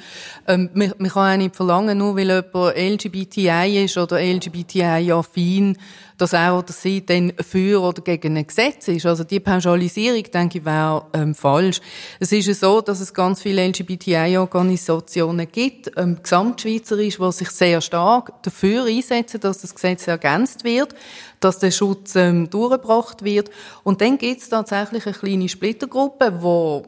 ähm, 0.48 0.72
man, 0.74 0.94
man 0.98 1.12
kann 1.12 1.34
auch 1.34 1.38
nicht 1.38 1.56
verlangen, 1.56 2.00
nur 2.00 2.18
weil 2.18 2.30
jemand 2.30 2.76
LGBTI 2.76 3.86
ist 3.86 3.96
oder 3.96 4.20
LGBTI-affin, 4.20 5.78
dass 6.18 6.34
er 6.34 6.58
oder 6.58 6.72
sie 6.72 7.06
dann 7.06 7.34
für 7.40 7.82
oder 7.82 8.02
gegen 8.02 8.38
ein 8.38 8.48
Gesetz 8.48 8.88
ist. 8.88 9.06
Also 9.06 9.24
die 9.24 9.40
Pauschalisierung, 9.40 10.24
denke 10.24 10.60
ich, 10.60 10.66
wäre 10.66 11.06
ähm, 11.14 11.36
falsch. 11.36 11.82
Es 12.20 12.32
ist 12.32 12.48
ja 12.48 12.54
so, 12.54 12.82
dass 12.82 13.00
es 13.00 13.14
ganz 13.14 13.42
viele 13.42 13.68
LGBTI-Organisationen 13.68 15.48
gibt, 15.52 15.92
ähm, 15.98 16.18
gesamtschweizerisch, 16.22 17.18
die 17.18 17.32
sich 17.32 17.50
sehr 17.52 17.82
stark 17.82 18.44
dafür 18.44 18.86
einsetzen, 18.86 19.40
dass 19.42 19.60
das 19.60 19.76
Gesetz 19.76 20.08
ergänzt 20.08 20.64
wird, 20.64 20.96
dass 21.40 21.60
der 21.60 21.72
Schutz 21.72 22.16
ähm, 22.16 22.50
durchgebracht 22.50 23.24
wird. 23.24 23.50
Und 23.84 24.02
dann 24.02 24.18
gibt 24.18 24.42
es 24.42 24.50
tatsächlich 24.50 25.06
eine 25.06 25.16
kleine 25.16 25.50
Splittergruppe, 25.50 26.42
wo 26.42 26.84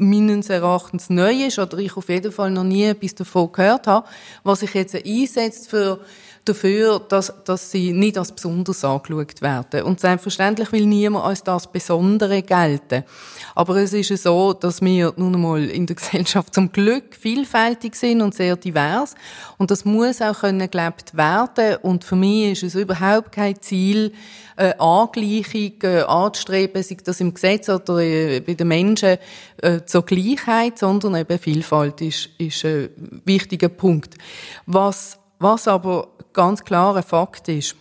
meines 0.00 0.48
Erachtens 0.48 1.10
neu 1.10 1.46
ist 1.46 1.58
oder 1.58 1.78
ich 1.78 1.96
auf 1.96 2.08
jeden 2.08 2.32
Fall 2.32 2.50
noch 2.50 2.64
nie 2.64 2.84
etwas 2.84 3.14
davon 3.14 3.52
gehört 3.52 3.86
habe, 3.86 4.08
was 4.42 4.60
sich 4.60 4.72
jetzt 4.74 4.94
einsetzt 4.94 5.68
für 5.68 6.00
dafür, 6.50 7.00
dass, 7.00 7.32
dass 7.44 7.70
sie 7.70 7.92
nicht 7.92 8.18
als 8.18 8.32
besonders 8.32 8.84
angeschaut 8.84 9.42
werden. 9.42 9.82
Und 9.82 10.00
selbstverständlich 10.00 10.72
will 10.72 10.86
niemand 10.86 11.24
als 11.24 11.42
das 11.42 11.70
Besondere 11.70 12.42
gelten. 12.42 13.04
Aber 13.54 13.76
es 13.76 13.92
ist 13.92 14.22
so, 14.22 14.52
dass 14.52 14.82
wir 14.82 15.12
nun 15.16 15.34
einmal 15.34 15.64
in 15.64 15.86
der 15.86 15.96
Gesellschaft 16.00 16.54
zum 16.54 16.72
Glück 16.72 17.14
vielfältig 17.14 17.94
sind 17.94 18.20
und 18.20 18.34
sehr 18.34 18.56
divers. 18.56 19.14
Und 19.58 19.70
das 19.70 19.84
muss 19.84 20.20
auch 20.20 20.40
können 20.40 20.70
gelebt 20.70 21.16
werden. 21.16 21.76
Und 21.82 22.04
für 22.04 22.16
mich 22.16 22.52
ist 22.52 22.62
es 22.62 22.74
überhaupt 22.74 23.32
kein 23.32 23.60
Ziel, 23.60 24.12
äh, 24.56 24.74
Angleichung 24.78 25.72
äh, 25.82 26.02
anzustreben, 26.02 26.82
sei 26.82 26.96
das 27.02 27.20
im 27.20 27.32
Gesetz 27.32 27.68
oder 27.68 27.98
äh, 27.98 28.40
bei 28.40 28.54
den 28.54 28.68
Menschen 28.68 29.16
äh, 29.62 29.80
zur 29.86 30.04
Gleichheit, 30.04 30.78
sondern 30.78 31.14
eben 31.16 31.38
Vielfalt 31.38 32.00
ist, 32.02 32.28
ist 32.38 32.64
ein 32.64 33.22
wichtiger 33.24 33.68
Punkt. 33.68 34.16
Was, 34.66 35.18
was 35.40 35.66
aber 35.66 36.08
ganz 36.32 36.62
klarer 36.62 37.02
Fakt 37.02 37.48
ist, 37.48 37.74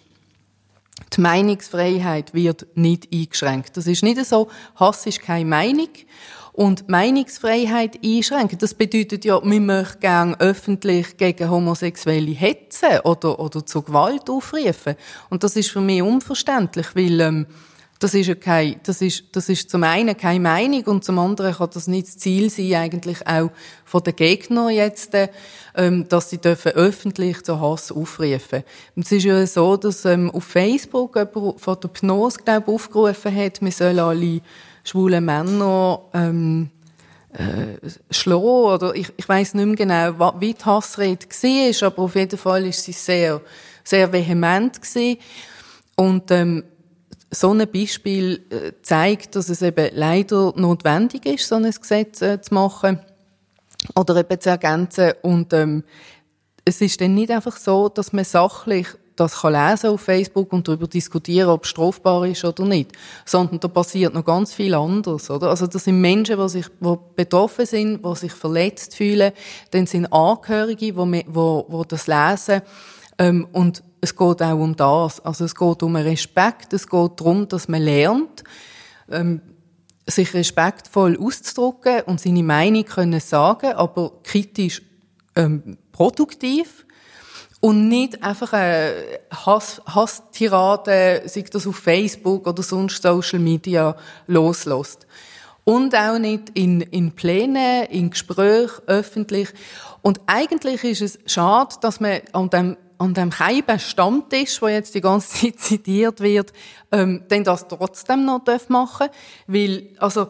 die 1.15 1.21
Meinungsfreiheit 1.21 2.33
wird 2.33 2.67
nicht 2.75 3.09
eingeschränkt. 3.13 3.77
Das 3.77 3.87
ist 3.87 4.03
nicht 4.03 4.23
so, 4.25 4.49
Hass 4.75 5.05
ist 5.05 5.21
keine 5.21 5.45
Meinung. 5.45 5.89
Und 6.53 6.89
Meinungsfreiheit 6.89 7.99
einschränken, 8.03 8.57
das 8.57 8.73
bedeutet 8.73 9.23
ja, 9.23 9.41
wir 9.41 9.61
möchten 9.61 9.99
gerne 10.01 10.39
öffentlich 10.39 11.15
gegen 11.15 11.49
Homosexuelle 11.49 12.31
hetzen 12.31 12.99
oder, 13.03 13.39
oder 13.39 13.65
zur 13.65 13.85
Gewalt 13.85 14.29
aufrufen. 14.29 14.95
Und 15.29 15.43
das 15.43 15.55
ist 15.55 15.69
für 15.69 15.79
mich 15.79 16.01
unverständlich, 16.01 16.87
weil 16.95 17.21
ähm, 17.21 17.47
das 17.99 18.13
ist 18.13 18.27
ja 18.27 18.35
kein, 18.35 18.79
das 18.83 19.01
ist, 19.01 19.25
das 19.33 19.49
ist 19.49 19.69
zum 19.69 19.83
einen 19.83 20.15
keine 20.15 20.39
Meinung 20.39 20.83
und 20.85 21.03
zum 21.03 21.19
anderen 21.19 21.53
kann 21.53 21.69
das 21.73 21.87
nicht 21.87 22.07
das 22.07 22.17
Ziel 22.17 22.49
sein, 22.49 22.73
eigentlich 22.75 23.27
auch 23.27 23.51
von 23.83 24.03
den 24.03 24.15
Gegnern 24.15 24.69
jetzt, 24.69 25.13
ähm, 25.13 25.27
dass 25.73 26.29
sie 26.29 26.39
dürfen 26.39 26.71
öffentlich 26.73 27.43
zu 27.43 27.59
Hass 27.59 27.91
aufrufen. 27.91 28.63
Und 28.95 29.05
es 29.05 29.11
ist 29.11 29.23
ja 29.23 29.45
so, 29.45 29.77
dass 29.77 30.05
ähm, 30.05 30.31
auf 30.31 30.43
Facebook 30.43 31.15
jemand 31.15 31.61
von 31.61 31.79
der 31.79 31.88
Pnose, 31.89 32.39
glaube 32.43 32.71
aufgerufen 32.71 33.35
hat, 33.35 33.61
wir 33.61 33.71
sollen 33.71 33.99
alle 33.99 34.41
schwulen 34.83 35.25
Männer 35.25 36.01
ähm, 36.13 36.69
äh, 37.33 37.89
schlagen, 38.09 38.43
oder 38.43 38.95
ich, 38.95 39.11
ich 39.15 39.29
weiß 39.29 39.53
nicht 39.53 39.65
mehr 39.65 39.75
genau, 39.75 40.33
wie 40.39 40.53
die 40.53 40.65
Hassrede 40.65 41.27
war, 41.27 41.88
aber 41.88 42.01
auf 42.03 42.15
jeden 42.15 42.39
Fall 42.39 42.65
ist 42.65 42.83
sie 42.83 42.91
sehr, 42.91 43.41
sehr 43.83 44.11
vehement 44.11 44.81
gewesen. 44.81 45.17
Und 45.95 46.31
ähm, 46.31 46.63
so 47.31 47.53
ein 47.53 47.67
Beispiel 47.71 48.41
äh, 48.49 48.71
zeigt, 48.81 49.35
dass 49.35 49.49
es 49.49 49.61
eben 49.61 49.89
leider 49.93 50.53
notwendig 50.55 51.25
ist, 51.25 51.47
so 51.47 51.55
ein 51.55 51.69
Gesetz 51.69 52.21
äh, 52.21 52.41
zu 52.41 52.53
machen 52.53 52.99
oder 53.95 54.15
eben 54.17 54.39
zu 54.39 54.50
ergänzen. 54.50 55.13
Und 55.21 55.53
ähm, 55.53 55.83
es 56.65 56.81
ist 56.81 57.01
dann 57.01 57.15
nicht 57.15 57.31
einfach 57.31 57.57
so, 57.57 57.89
dass 57.89 58.13
man 58.13 58.25
sachlich 58.25 58.88
das 59.19 59.41
kann 59.41 59.53
lesen 59.53 59.89
auf 59.89 60.01
Facebook 60.01 60.53
und 60.53 60.67
darüber 60.67 60.88
diskutieren, 60.88 61.50
ob 61.50 61.65
es 61.65 61.71
strafbar 61.71 62.25
ist 62.25 62.45
oder 62.45 62.65
nicht, 62.65 62.93
sondern 63.25 63.59
da 63.59 63.67
passiert 63.67 64.13
noch 64.13 64.24
ganz 64.24 64.53
viel 64.53 64.74
anderes, 64.74 65.29
oder? 65.29 65.50
Also 65.50 65.67
das 65.67 65.83
sind 65.83 66.00
Menschen, 66.00 66.39
die 66.39 66.50
sich, 66.50 66.67
die 66.79 66.95
betroffen 67.15 67.65
sind, 67.65 68.05
die 68.05 68.15
sich 68.15 68.31
verletzt 68.31 68.95
fühlen, 68.95 69.33
dann 69.71 69.88
sind 69.88 70.12
Angehörige, 70.13 70.93
die, 70.93 70.93
die, 70.93 71.24
die 71.25 71.88
das 71.88 72.07
lesen 72.07 72.62
ähm, 73.17 73.48
und 73.51 73.83
es 74.01 74.15
geht 74.15 74.41
auch 74.41 74.57
um 74.57 74.75
das. 74.75 75.19
Also 75.19 75.43
es 75.43 75.53
geht 75.53 75.83
um 75.83 75.95
Respekt, 75.98 76.71
es 76.71 76.88
geht 76.88 77.12
darum, 77.19 77.48
dass 77.50 77.67
man 77.67 77.81
lernt, 77.81 78.43
ähm, 79.12 79.41
sich 80.08 80.34
respektvoll 80.34 81.18
auszudrücken 81.20 82.01
und 82.06 82.20
seine 82.20 82.44
Meinung 82.44 82.86
können 82.86 83.20
sagen, 83.20 83.74
aber 83.74 84.12
kritisch 84.24 84.82
ähm, 85.36 85.77
produktiv 85.91 86.86
und 87.60 87.89
nicht 87.89 88.24
einfach 88.24 88.53
eine 88.53 89.20
Hass, 89.32 89.82
Hasstirade, 89.86 91.24
sei 91.25 91.44
das 91.51 91.68
auf 91.68 91.75
Facebook 91.75 92.48
oder 92.48 92.63
sonst 92.63 93.01
Social 93.01 93.39
Media, 93.39 93.96
loslässt. 94.27 95.06
Und 95.65 95.94
auch 95.94 96.18
nicht 96.18 96.50
in, 96.53 96.82
in 96.82 97.12
Plänen, 97.12 97.86
in 97.88 98.10
Gesprächen, 98.10 98.82
öffentlich. 98.88 99.50
Und 100.01 100.22
eigentlich 100.25 100.84
ist 100.84 101.01
es 101.01 101.20
schade, 101.32 101.75
dass 101.82 102.00
man 102.00 102.22
an 102.32 102.50
dem 102.50 102.77
an 103.00 103.13
dem 103.13 103.32
Keiben 103.32 103.79
Stammtisch, 103.79 104.62
wo 104.62 104.68
jetzt 104.68 104.94
die 104.94 105.01
ganze 105.01 105.29
Zeit 105.39 105.60
zitiert 105.60 106.20
wird, 106.20 106.53
ähm, 106.91 107.24
denn 107.32 107.44
das 107.44 107.68
trotzdem 107.68 108.25
noch 108.25 108.44
machen 108.68 109.08
weil, 109.48 109.89
also, 109.98 110.27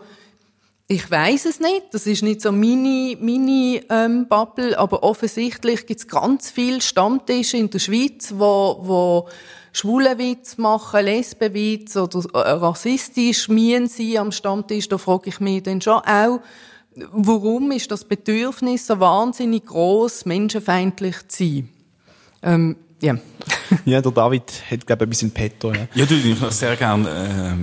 ich 0.91 1.09
weiß 1.09 1.45
es 1.45 1.59
nicht, 1.59 1.87
das 1.91 2.07
ist 2.07 2.23
nicht 2.23 2.41
so 2.41 2.51
meine, 2.51 3.15
meine 3.19 3.81
ähm, 3.89 4.27
Bubble, 4.27 4.77
aber 4.77 5.03
offensichtlich 5.03 5.85
gibt 5.85 5.99
es 5.99 6.07
ganz 6.07 6.49
viele 6.49 6.81
Stammtische 6.81 7.57
in 7.57 7.69
der 7.69 7.77
Schweiz, 7.77 8.33
wo, 8.35 8.79
wo 8.81 9.29
Schwulenwitz 9.71 10.57
machen, 10.57 11.05
Lesbenwitz 11.05 11.95
oder 11.95 12.23
äh, 12.33 12.51
rassistisch 12.53 13.49
mien 13.49 13.87
sie 13.87 14.17
am 14.17 14.31
Stammtisch, 14.31 14.89
da 14.89 14.97
frage 14.97 15.29
ich 15.29 15.39
mich 15.39 15.61
dann 15.61 15.79
schon 15.79 15.99
auch, 15.99 16.39
warum 17.11 17.69
ist 17.71 17.91
das 17.91 18.03
Bedürfnis 18.03 18.87
so 18.87 18.99
wahnsinnig 18.99 19.67
groß, 19.67 20.25
menschenfeindlich 20.25 21.27
zu 21.27 21.43
sein? 21.43 21.69
Ähm, 22.41 22.75
ja. 23.01 23.17
ja, 23.85 24.01
der 24.01 24.11
David 24.11 24.43
hat, 24.69 24.85
glaube 24.85 25.03
ich, 25.03 25.07
ein 25.07 25.09
bisschen 25.09 25.31
petto. 25.31 25.73
Ja, 25.73 25.87
ja 25.93 26.05
du, 26.05 26.15
ich 26.15 26.39
würde 26.39 26.53
sehr 26.53 26.75
gerne 26.75 27.09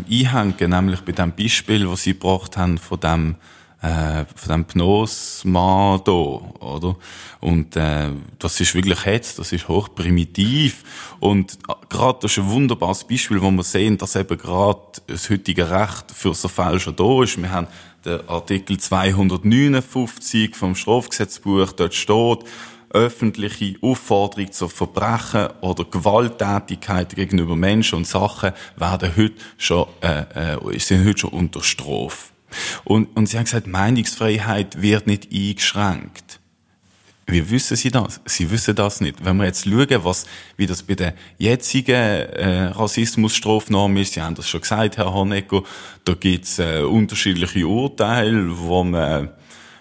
äh, 0.09 0.15
einhängen, 0.15 0.71
nämlich 0.71 1.01
bei 1.01 1.13
dem 1.13 1.33
Beispiel, 1.33 1.87
das 1.87 2.03
Sie 2.03 2.13
gebracht 2.13 2.57
haben, 2.57 2.79
von 2.79 3.01
dem, 3.01 3.37
äh, 3.83 4.25
von 4.35 4.53
dem 4.53 4.65
Pnosma 4.65 6.01
da, 6.05 6.11
oder? 6.13 6.97
Und 7.41 7.77
äh, 7.77 8.11
das 8.39 8.61
ist 8.61 8.75
wirklich 8.75 9.05
Hetz, 9.05 9.37
das 9.37 9.53
ist 9.53 9.69
hoch 9.69 9.91
primitiv. 9.95 10.85
Und 11.21 11.59
äh, 11.69 11.75
gerade 11.89 12.19
das 12.23 12.33
ist 12.33 12.39
ein 12.39 12.51
wunderbares 12.51 13.05
Beispiel, 13.05 13.41
wo 13.43 13.51
wir 13.51 13.63
sehen, 13.63 13.99
dass 13.99 14.17
eben 14.17 14.39
gerade 14.39 14.81
das 15.07 15.29
heutige 15.29 15.71
Recht 15.71 16.13
für 16.13 16.35
so 16.35 16.49
Fälle 16.49 16.81
schon 16.81 16.97
da 16.97 17.23
ist. 17.23 17.41
Wir 17.41 17.51
haben 17.51 17.67
den 18.07 18.27
Artikel 18.29 18.79
259 18.79 20.57
vom 20.57 20.75
Strafgesetzbuch, 20.75 21.73
dort 21.73 21.95
steht, 21.95 22.39
öffentliche 22.91 23.77
Aufforderung 23.81 24.53
zu 24.53 24.69
Verbrechen 24.69 25.49
oder 25.61 25.85
Gewalttätigkeit 25.85 27.15
gegenüber 27.15 27.57
Menschen 27.57 27.97
und 27.97 28.07
Sachen 28.07 28.53
werden 28.77 29.17
heute 29.17 29.35
schon, 29.59 29.87
äh, 30.01 30.55
äh, 30.55 30.79
sind 30.79 31.07
heute 31.07 31.19
schon 31.19 31.31
unter 31.31 31.63
Strafe. 31.63 32.33
Und, 32.85 33.17
und 33.17 33.27
sie 33.27 33.37
haben 33.37 33.45
gesagt, 33.45 33.67
Meinungsfreiheit 33.67 34.81
wird 34.81 35.07
nicht 35.07 35.33
eingeschränkt. 35.33 36.41
Wie 37.29 37.51
wissen 37.51 37.77
Sie 37.77 37.91
das? 37.91 38.21
Sie 38.25 38.49
wissen 38.53 38.77
das 38.77 39.01
nicht. 39.01 39.25
Wenn 39.25 39.37
wir 39.39 39.47
jetzt 39.47 39.65
schauen, 39.65 40.05
was, 40.05 40.27
wie 40.57 40.67
das 40.67 40.85
bei 40.85 40.95
den 40.95 41.13
jetzigen 41.39 41.93
äh, 41.93 42.67
Rassismusstrafnormen 42.67 43.97
ist, 43.97 44.15
Sie 44.15 44.23
haben 44.23 44.37
das 44.37 44.49
schon 44.49 44.61
gesagt, 44.61 44.97
Herr 44.97 45.13
Honecker, 45.13 45.65
da 46.05 46.15
gibt's 46.15 46.61
äh, 46.61 46.83
unterschiedliche 46.83 47.67
Urteile, 47.67 48.57
wo 48.57 48.85
man 48.85 49.31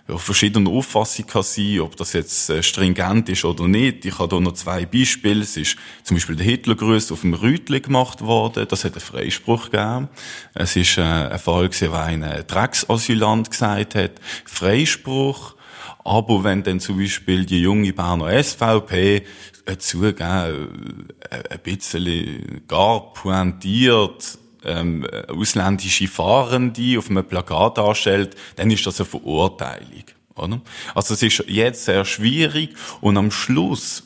ja, 0.08 0.18
verschiedene 0.18 0.70
Auffassungen 0.70 1.28
kann 1.28 1.42
sein, 1.44 1.80
ob 1.80 1.96
das 1.96 2.14
jetzt 2.14 2.50
äh, 2.50 2.62
stringent 2.62 3.28
ist 3.30 3.44
oder 3.44 3.68
nicht. 3.68 4.06
Ich 4.06 4.20
habe 4.20 4.36
hier 4.36 4.42
noch 4.42 4.54
zwei 4.54 4.86
Beispiele. 4.86 5.42
Es 5.42 5.58
ist 5.58 5.78
zum 6.04 6.18
Beispiel 6.18 6.36
der 6.36 6.46
Hitlergruß 6.46 7.12
auf 7.12 7.22
dem 7.22 7.34
Rütli 7.34 7.82
gemacht 7.82 8.22
worden. 8.22 8.68
Das 8.70 8.84
hat 8.84 8.94
einen 8.94 9.02
Freispruch 9.02 9.72
gegeben. 9.72 10.10
Es 10.54 10.76
ist 10.76 10.98
äh, 11.00 11.02
ein 11.02 11.40
Fall 11.40 11.70
gewesen, 11.70 11.92
wo 11.92 11.96
ein 11.96 12.22
Drecksasylant 12.48 13.50
gesagt 13.50 13.96
hat, 13.96 14.12
Freispruch. 14.46 15.56
Aber 16.04 16.44
wenn 16.44 16.62
dann 16.62 16.80
zum 16.80 17.00
Beispiel 17.00 17.46
die 17.46 17.62
junge 17.62 17.92
Berner 17.92 18.44
SVP 18.44 19.24
äh, 19.66 19.78
zugeben, 19.78 21.10
äh, 21.32 21.50
ein 21.50 21.60
bisschen 21.64 22.62
gar 22.68 23.12
pointiert 23.14 24.38
ähm, 24.66 25.06
ausländische 25.28 26.08
Fahrende 26.08 26.98
auf 26.98 27.10
einem 27.10 27.26
Plakat 27.26 27.78
darstellt, 27.78 28.36
dann 28.56 28.72
ist 28.72 28.86
das 28.86 29.00
eine 29.00 29.06
Verurteilung. 29.06 30.04
Oder? 30.38 30.60
Also 30.94 31.14
es 31.14 31.24
ist 31.24 31.46
jetzt 31.48 31.86
sehr 31.86 32.04
schwierig 32.04 32.76
und 33.00 33.18
am 33.18 33.32
Schluss 33.32 34.04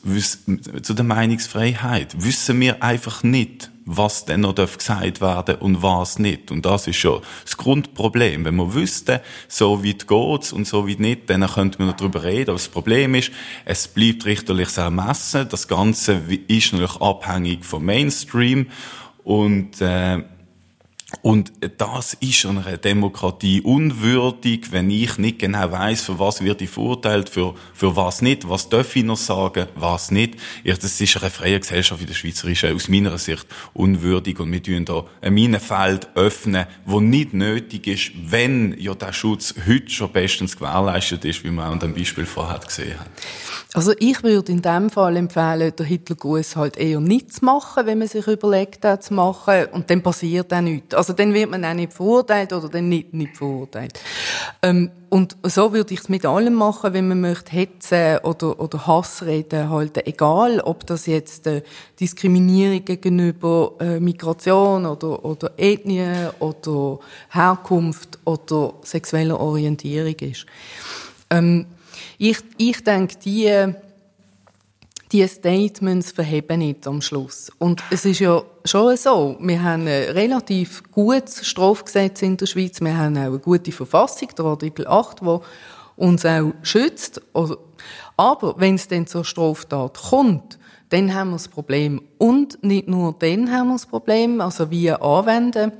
zu 0.82 0.94
der 0.94 1.04
Meinungsfreiheit 1.04 2.22
wissen 2.22 2.60
wir 2.60 2.82
einfach 2.84 3.24
nicht, 3.24 3.70
was 3.84 4.26
denn 4.26 4.42
noch 4.42 4.54
gesagt 4.54 5.20
werden 5.20 5.56
und 5.56 5.82
was 5.82 6.20
nicht. 6.20 6.52
Und 6.52 6.64
das 6.64 6.86
ist 6.86 6.96
schon 6.96 7.22
das 7.42 7.56
Grundproblem. 7.56 8.44
Wenn 8.44 8.54
wir 8.54 8.74
wüssten, 8.74 9.18
so 9.48 9.84
weit 9.84 10.06
geht's 10.06 10.52
und 10.52 10.68
so 10.68 10.88
weit 10.88 11.00
nicht, 11.00 11.28
dann 11.28 11.44
könnten 11.48 11.80
wir 11.80 11.86
noch 11.86 11.96
darüber 11.96 12.22
reden. 12.22 12.50
Aber 12.50 12.58
das 12.58 12.68
Problem 12.68 13.16
ist, 13.16 13.32
es 13.64 13.88
bleibt 13.88 14.24
richterliches 14.24 14.76
Ermessen. 14.76 15.48
Das 15.48 15.66
Ganze 15.66 16.22
ist 16.46 16.72
natürlich 16.72 17.00
abhängig 17.00 17.64
vom 17.64 17.84
Mainstream 17.84 18.68
und 19.24 19.80
äh, 19.80 20.22
und 21.22 21.52
das 21.78 22.14
ist 22.14 22.46
einer 22.46 22.76
Demokratie 22.76 23.60
unwürdig, 23.60 24.72
wenn 24.72 24.90
ich 24.90 25.18
nicht 25.18 25.38
genau 25.38 25.70
weiß, 25.70 26.02
für 26.02 26.18
was 26.18 26.42
wird 26.42 26.62
ich 26.62 26.70
verurteilt, 26.70 27.28
für, 27.28 27.54
für 27.74 27.96
was 27.96 28.22
nicht, 28.22 28.48
was 28.48 28.68
darf 28.68 28.94
ich 28.96 29.04
noch 29.04 29.16
sagen, 29.16 29.66
was 29.74 30.10
nicht. 30.10 30.34
Ja, 30.64 30.74
das 30.74 31.00
ist 31.00 31.16
eine 31.20 31.30
freie 31.30 31.60
Gesellschaft 31.60 32.00
in 32.00 32.06
der 32.06 32.14
Schweizerischen 32.14 32.74
aus 32.74 32.88
meiner 32.88 33.18
Sicht 33.18 33.46
unwürdig 33.74 34.38
und 34.40 34.52
wir 34.52 34.62
tun 34.62 34.84
da 34.84 35.04
ein 35.20 35.34
Minenfeld 35.34 36.08
öffnen, 36.14 36.66
wo 36.86 37.00
nicht 37.00 37.34
nötig 37.34 37.86
ist, 37.86 38.12
wenn 38.30 38.76
ja 38.78 38.94
der 38.94 39.12
Schutz 39.12 39.54
heute 39.66 39.90
schon 39.90 40.12
bestens 40.12 40.56
gewährleistet 40.56 41.24
ist, 41.24 41.44
wie 41.44 41.50
auch 41.58 41.64
an 41.64 41.80
dem 41.80 41.94
Beispiel 41.94 42.26
vorher 42.26 42.60
gesehen 42.60 42.98
haben. 42.98 43.10
Also 43.72 43.92
ich 43.98 44.22
würde 44.22 44.50
in 44.50 44.62
dem 44.62 44.90
Fall 44.90 45.16
empfehlen, 45.16 45.72
der 45.78 45.86
Hitlergruß 45.86 46.56
halt 46.56 46.76
eher 46.76 47.00
nicht 47.00 47.32
zu 47.34 47.44
machen, 47.44 47.86
wenn 47.86 47.98
man 47.98 48.08
sich 48.08 48.26
überlegt, 48.26 48.82
das 48.82 49.06
zu 49.06 49.14
machen, 49.14 49.66
und 49.72 49.88
dann 49.90 50.02
passiert 50.02 50.52
auch 50.52 50.60
nichts. 50.60 50.94
Also 51.00 51.14
dann 51.14 51.32
wird 51.32 51.50
man 51.50 51.64
auch 51.64 51.72
nicht 51.72 51.94
verurteilt 51.94 52.52
oder 52.52 52.68
dann 52.68 52.90
nicht, 52.90 53.14
nicht 53.14 53.34
verurteilt. 53.34 53.98
Ähm, 54.60 54.90
und 55.08 55.34
so 55.44 55.72
würde 55.72 55.94
ich 55.94 56.00
es 56.00 56.10
mit 56.10 56.26
allem 56.26 56.52
machen, 56.52 56.92
wenn 56.92 57.08
man 57.08 57.22
möchte 57.22 57.52
hetzen 57.52 58.18
oder, 58.18 58.60
oder 58.60 58.86
Hassreden 58.86 59.70
halten. 59.70 60.02
Egal, 60.04 60.60
ob 60.60 60.86
das 60.86 61.06
jetzt 61.06 61.46
äh, 61.46 61.62
Diskriminierung 61.98 62.84
gegenüber 62.84 63.76
äh, 63.80 63.98
Migration 63.98 64.84
oder, 64.84 65.24
oder 65.24 65.52
Ethnie 65.56 66.28
oder 66.38 66.98
Herkunft 67.30 68.18
oder 68.26 68.74
sexueller 68.82 69.40
Orientierung 69.40 70.16
ist. 70.16 70.44
Ähm, 71.30 71.64
ich, 72.18 72.40
ich 72.58 72.84
denke, 72.84 73.16
die 73.24 73.72
die 75.12 75.26
Statements 75.26 76.12
verheben 76.12 76.60
nicht 76.60 76.86
am 76.86 77.00
Schluss. 77.00 77.50
Und 77.58 77.82
es 77.90 78.04
ist 78.04 78.20
ja 78.20 78.42
schon 78.64 78.96
so, 78.96 79.36
wir 79.40 79.62
haben 79.62 79.82
ein 79.82 80.12
relativ 80.12 80.82
gutes 80.92 81.46
Strafgesetz 81.46 82.22
in 82.22 82.36
der 82.36 82.46
Schweiz, 82.46 82.80
wir 82.80 82.96
haben 82.96 83.16
auch 83.16 83.22
eine 83.22 83.38
gute 83.38 83.72
Verfassung, 83.72 84.28
der 84.36 84.44
Artikel 84.44 84.86
8, 84.86 85.20
der 85.22 85.40
uns 85.96 86.24
auch 86.24 86.52
schützt. 86.62 87.20
Aber 88.16 88.54
wenn 88.58 88.76
es 88.76 88.88
dann 88.88 89.06
zur 89.06 89.24
Straftat 89.24 89.98
kommt, 90.10 90.58
dann 90.90 91.14
haben 91.14 91.30
wir 91.30 91.36
das 91.36 91.48
Problem. 91.48 92.02
Und 92.18 92.62
nicht 92.62 92.88
nur 92.88 93.14
dann 93.18 93.50
haben 93.50 93.68
wir 93.68 93.74
das 93.74 93.86
Problem, 93.86 94.40
also 94.40 94.70
wie 94.70 94.90
anwenden, 94.90 95.72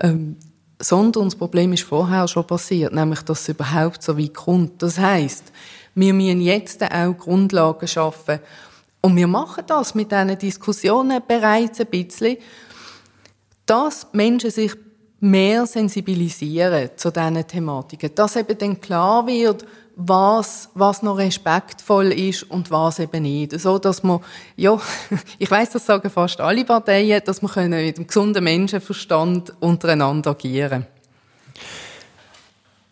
ähm, 0.00 0.36
sondern 0.80 1.24
das 1.24 1.34
Problem 1.34 1.72
ist 1.72 1.82
vorher 1.82 2.28
schon 2.28 2.46
passiert, 2.46 2.92
nämlich, 2.92 3.20
dass 3.22 3.42
es 3.42 3.48
überhaupt 3.48 4.02
so 4.02 4.16
weit 4.16 4.34
kommt. 4.34 4.82
Das 4.82 4.98
heißt, 4.98 5.52
wir 5.98 6.14
müssen 6.14 6.40
jetzt 6.40 6.82
auch 6.82 7.12
Grundlagen 7.14 7.88
schaffen. 7.88 8.38
Und 9.00 9.16
wir 9.16 9.26
machen 9.26 9.64
das 9.66 9.94
mit 9.94 10.12
diesen 10.12 10.38
Diskussionen 10.38 11.20
bereits 11.26 11.80
ein 11.80 11.86
bisschen, 11.86 12.36
dass 13.66 14.06
Menschen 14.12 14.50
sich 14.50 14.72
mehr 15.20 15.66
sensibilisieren 15.66 16.90
zu 16.96 17.10
diesen 17.10 17.46
Thematiken. 17.46 18.14
Dass 18.14 18.36
eben 18.36 18.56
dann 18.58 18.80
klar 18.80 19.26
wird, 19.26 19.66
was, 19.96 20.70
was 20.74 21.02
noch 21.02 21.18
respektvoll 21.18 22.12
ist 22.12 22.44
und 22.44 22.70
was 22.70 23.00
eben 23.00 23.24
nicht. 23.24 23.58
So, 23.58 23.80
dass 23.80 24.04
man, 24.04 24.20
ja, 24.54 24.80
ich 25.38 25.50
weiß, 25.50 25.70
das 25.70 25.86
sagen 25.86 26.10
fast 26.10 26.40
alle 26.40 26.64
Parteien, 26.64 27.20
dass 27.24 27.42
wir 27.42 27.48
können 27.48 27.84
mit 27.84 27.98
dem 27.98 28.06
gesunden 28.06 28.44
Menschenverstand 28.44 29.52
untereinander 29.58 30.30
agieren. 30.30 30.86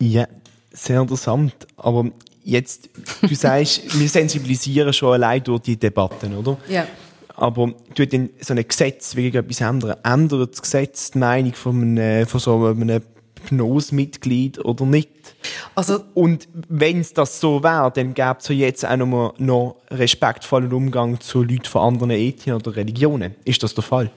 Ja, 0.01 0.27
sehr 0.73 1.01
interessant. 1.01 1.55
Aber 1.77 2.11
Jetzt, 2.49 2.91
du 3.23 3.35
sagst, 3.35 3.83
wir 4.01 4.09
sensibilisieren 4.09 4.93
schon 4.93 5.15
allein 5.15 5.43
durch 5.43 5.63
die 5.63 5.77
Debatten, 5.77 6.33
oder? 6.37 6.57
Ja. 6.69 6.87
Aber 7.35 7.73
tut 7.95 8.13
denn 8.13 8.31
so 8.41 8.55
ein 8.55 8.67
Gesetz 8.67 9.17
wegen 9.17 9.37
etwas 9.37 9.61
anderes, 9.61 9.97
ändert 10.05 10.53
das 10.53 10.63
Gesetz 10.63 11.11
die 11.11 11.19
Meinung 11.19 11.55
von 11.55 11.83
einem, 11.83 12.27
von 12.27 12.39
so 12.41 12.67
einem 12.67 13.03
Hypnose-Mitglied 13.51 14.65
oder 14.65 14.87
nicht? 14.87 15.11
Also, 15.75 16.05
und 16.15 16.47
wenn 16.69 17.01
es 17.01 17.13
das 17.13 17.41
so 17.41 17.63
wäre, 17.65 17.91
dann 17.93 18.15
gäbe 18.15 18.37
es 18.39 18.49
ja 18.49 18.55
jetzt 18.55 18.87
auch 18.87 18.97
noch, 18.97 19.07
mal 19.07 19.33
noch 19.39 19.77
respektvollen 19.91 20.73
Umgang 20.73 21.21
zu 21.21 21.43
Leuten 21.43 21.65
von 21.65 21.83
anderen 21.83 22.11
Ethnien 22.11 22.57
oder 22.57 22.77
Religionen. 22.77 23.35
Ist 23.45 23.63
das 23.63 23.75
der 23.75 23.83
Fall? 23.83 24.11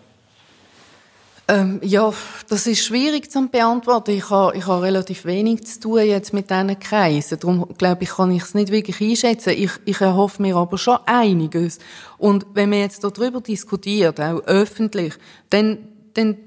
Ähm, 1.50 1.80
ja, 1.84 2.14
das 2.48 2.68
ist 2.68 2.86
schwierig 2.86 3.32
zu 3.32 3.48
beantworten. 3.48 4.12
Ich 4.12 4.30
habe, 4.30 4.56
ich 4.56 4.68
habe 4.68 4.84
relativ 4.84 5.26
wenig 5.26 5.66
zu 5.66 5.80
tun 5.80 6.06
jetzt 6.06 6.32
mit 6.32 6.52
diesen 6.52 6.78
Kreisen. 6.78 7.40
Darum 7.40 7.68
glaube 7.76 8.04
ich, 8.04 8.10
kann 8.10 8.32
ich 8.32 8.44
es 8.44 8.54
nicht 8.54 8.72
wirklich 8.72 9.02
einschätzen. 9.02 9.54
Ich, 9.58 9.72
ich 9.84 10.00
erhoffe 10.00 10.44
mir 10.44 10.56
aber 10.56 10.78
schon 10.78 11.00
einiges. 11.08 11.80
Und 12.20 12.46
wenn 12.54 12.70
man 12.70 12.78
jetzt 12.78 13.04
darüber 13.04 13.42
diskutiert, 13.42 14.22
auch 14.22 14.42
öffentlich, 14.42 15.16
dann, 15.50 15.80
dann 16.14 16.38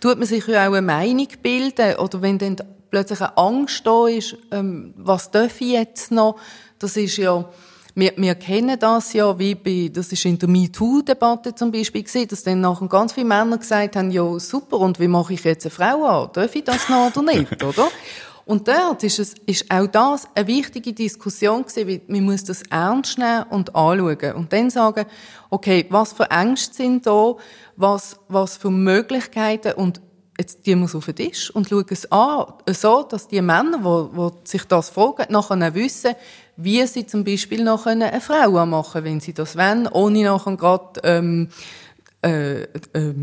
tut 0.00 0.18
man 0.18 0.26
sich 0.26 0.48
ja 0.48 0.68
auch 0.68 0.72
eine 0.72 0.82
Meinung 0.82 1.28
bilden. 1.40 1.96
Oder 1.98 2.20
wenn 2.20 2.38
dann 2.38 2.56
plötzlich 2.90 3.20
eine 3.20 3.38
Angst 3.38 3.86
da 3.86 4.08
ist, 4.08 4.36
ähm, 4.50 4.94
was 4.96 5.30
darf 5.30 5.60
ich 5.60 5.70
jetzt 5.70 6.10
noch? 6.10 6.40
Das 6.80 6.96
ist 6.96 7.18
ja, 7.18 7.48
wir, 7.98 8.12
wir 8.16 8.36
kennen 8.36 8.78
das 8.78 9.12
ja, 9.12 9.36
wie 9.38 9.56
bei, 9.56 9.90
das 9.92 10.12
ist 10.12 10.24
in 10.24 10.38
der 10.38 10.48
MeToo-Debatte 10.48 11.54
zum 11.56 11.72
Beispiel 11.72 12.04
gesehen, 12.04 12.28
dass 12.28 12.44
dann 12.44 12.60
nachher 12.60 12.86
ganz 12.86 13.12
viele 13.12 13.26
Männer 13.26 13.58
gesagt 13.58 13.96
haben, 13.96 14.12
ja, 14.12 14.38
super, 14.38 14.78
und 14.78 15.00
wie 15.00 15.08
mache 15.08 15.34
ich 15.34 15.42
jetzt 15.42 15.66
eine 15.66 15.72
Frau 15.72 16.04
an? 16.04 16.30
Darf 16.32 16.54
ich 16.54 16.62
das 16.62 16.88
noch 16.88 17.10
oder 17.14 17.22
nicht, 17.22 17.62
oder? 17.64 17.88
Und 18.44 18.68
dort 18.68 19.02
ist, 19.02 19.18
es, 19.18 19.34
ist 19.46 19.68
auch 19.68 19.88
das 19.88 20.28
eine 20.34 20.46
wichtige 20.46 20.92
Diskussion 20.92 21.64
gewesen, 21.64 21.88
weil 21.88 22.00
man 22.06 22.24
muss 22.24 22.44
das 22.44 22.62
ernst 22.70 23.18
nehmen 23.18 23.44
und 23.50 23.74
anschauen. 23.74 24.32
Und 24.36 24.52
dann 24.52 24.70
sagen, 24.70 25.04
okay, 25.50 25.84
was 25.90 26.12
für 26.12 26.30
Ängste 26.30 26.74
sind 26.74 27.04
da, 27.04 27.34
was, 27.76 28.16
was 28.28 28.56
für 28.56 28.70
Möglichkeiten 28.70 29.72
und 29.72 30.00
jetzt 30.38 30.64
tun 30.64 30.78
wir 30.78 30.86
es 30.86 30.94
auf 30.94 31.06
den 31.06 31.16
Tisch 31.16 31.50
und 31.50 31.68
schauen 31.68 31.84
es 31.90 32.10
an, 32.12 32.54
so, 32.70 33.02
dass 33.02 33.26
die 33.26 33.42
Männer, 33.42 33.78
die, 33.78 34.18
die 34.18 34.48
sich 34.48 34.64
das 34.64 34.88
fragen, 34.88 35.26
nachher 35.30 35.74
wissen, 35.74 36.14
wie 36.60 36.84
sie 36.86 37.06
zum 37.06 37.22
Beispiel 37.24 37.62
noch 37.62 37.86
eine 37.86 38.20
Frau 38.20 38.66
machen 38.66 39.04
wenn 39.04 39.20
sie 39.20 39.32
das 39.32 39.56
wollen, 39.56 39.86
ohne 39.86 40.24
nachher 40.24 40.56
gerade 40.56 41.00
ähm, 41.04 41.48
äh, 42.20 42.62
äh, 42.62 43.14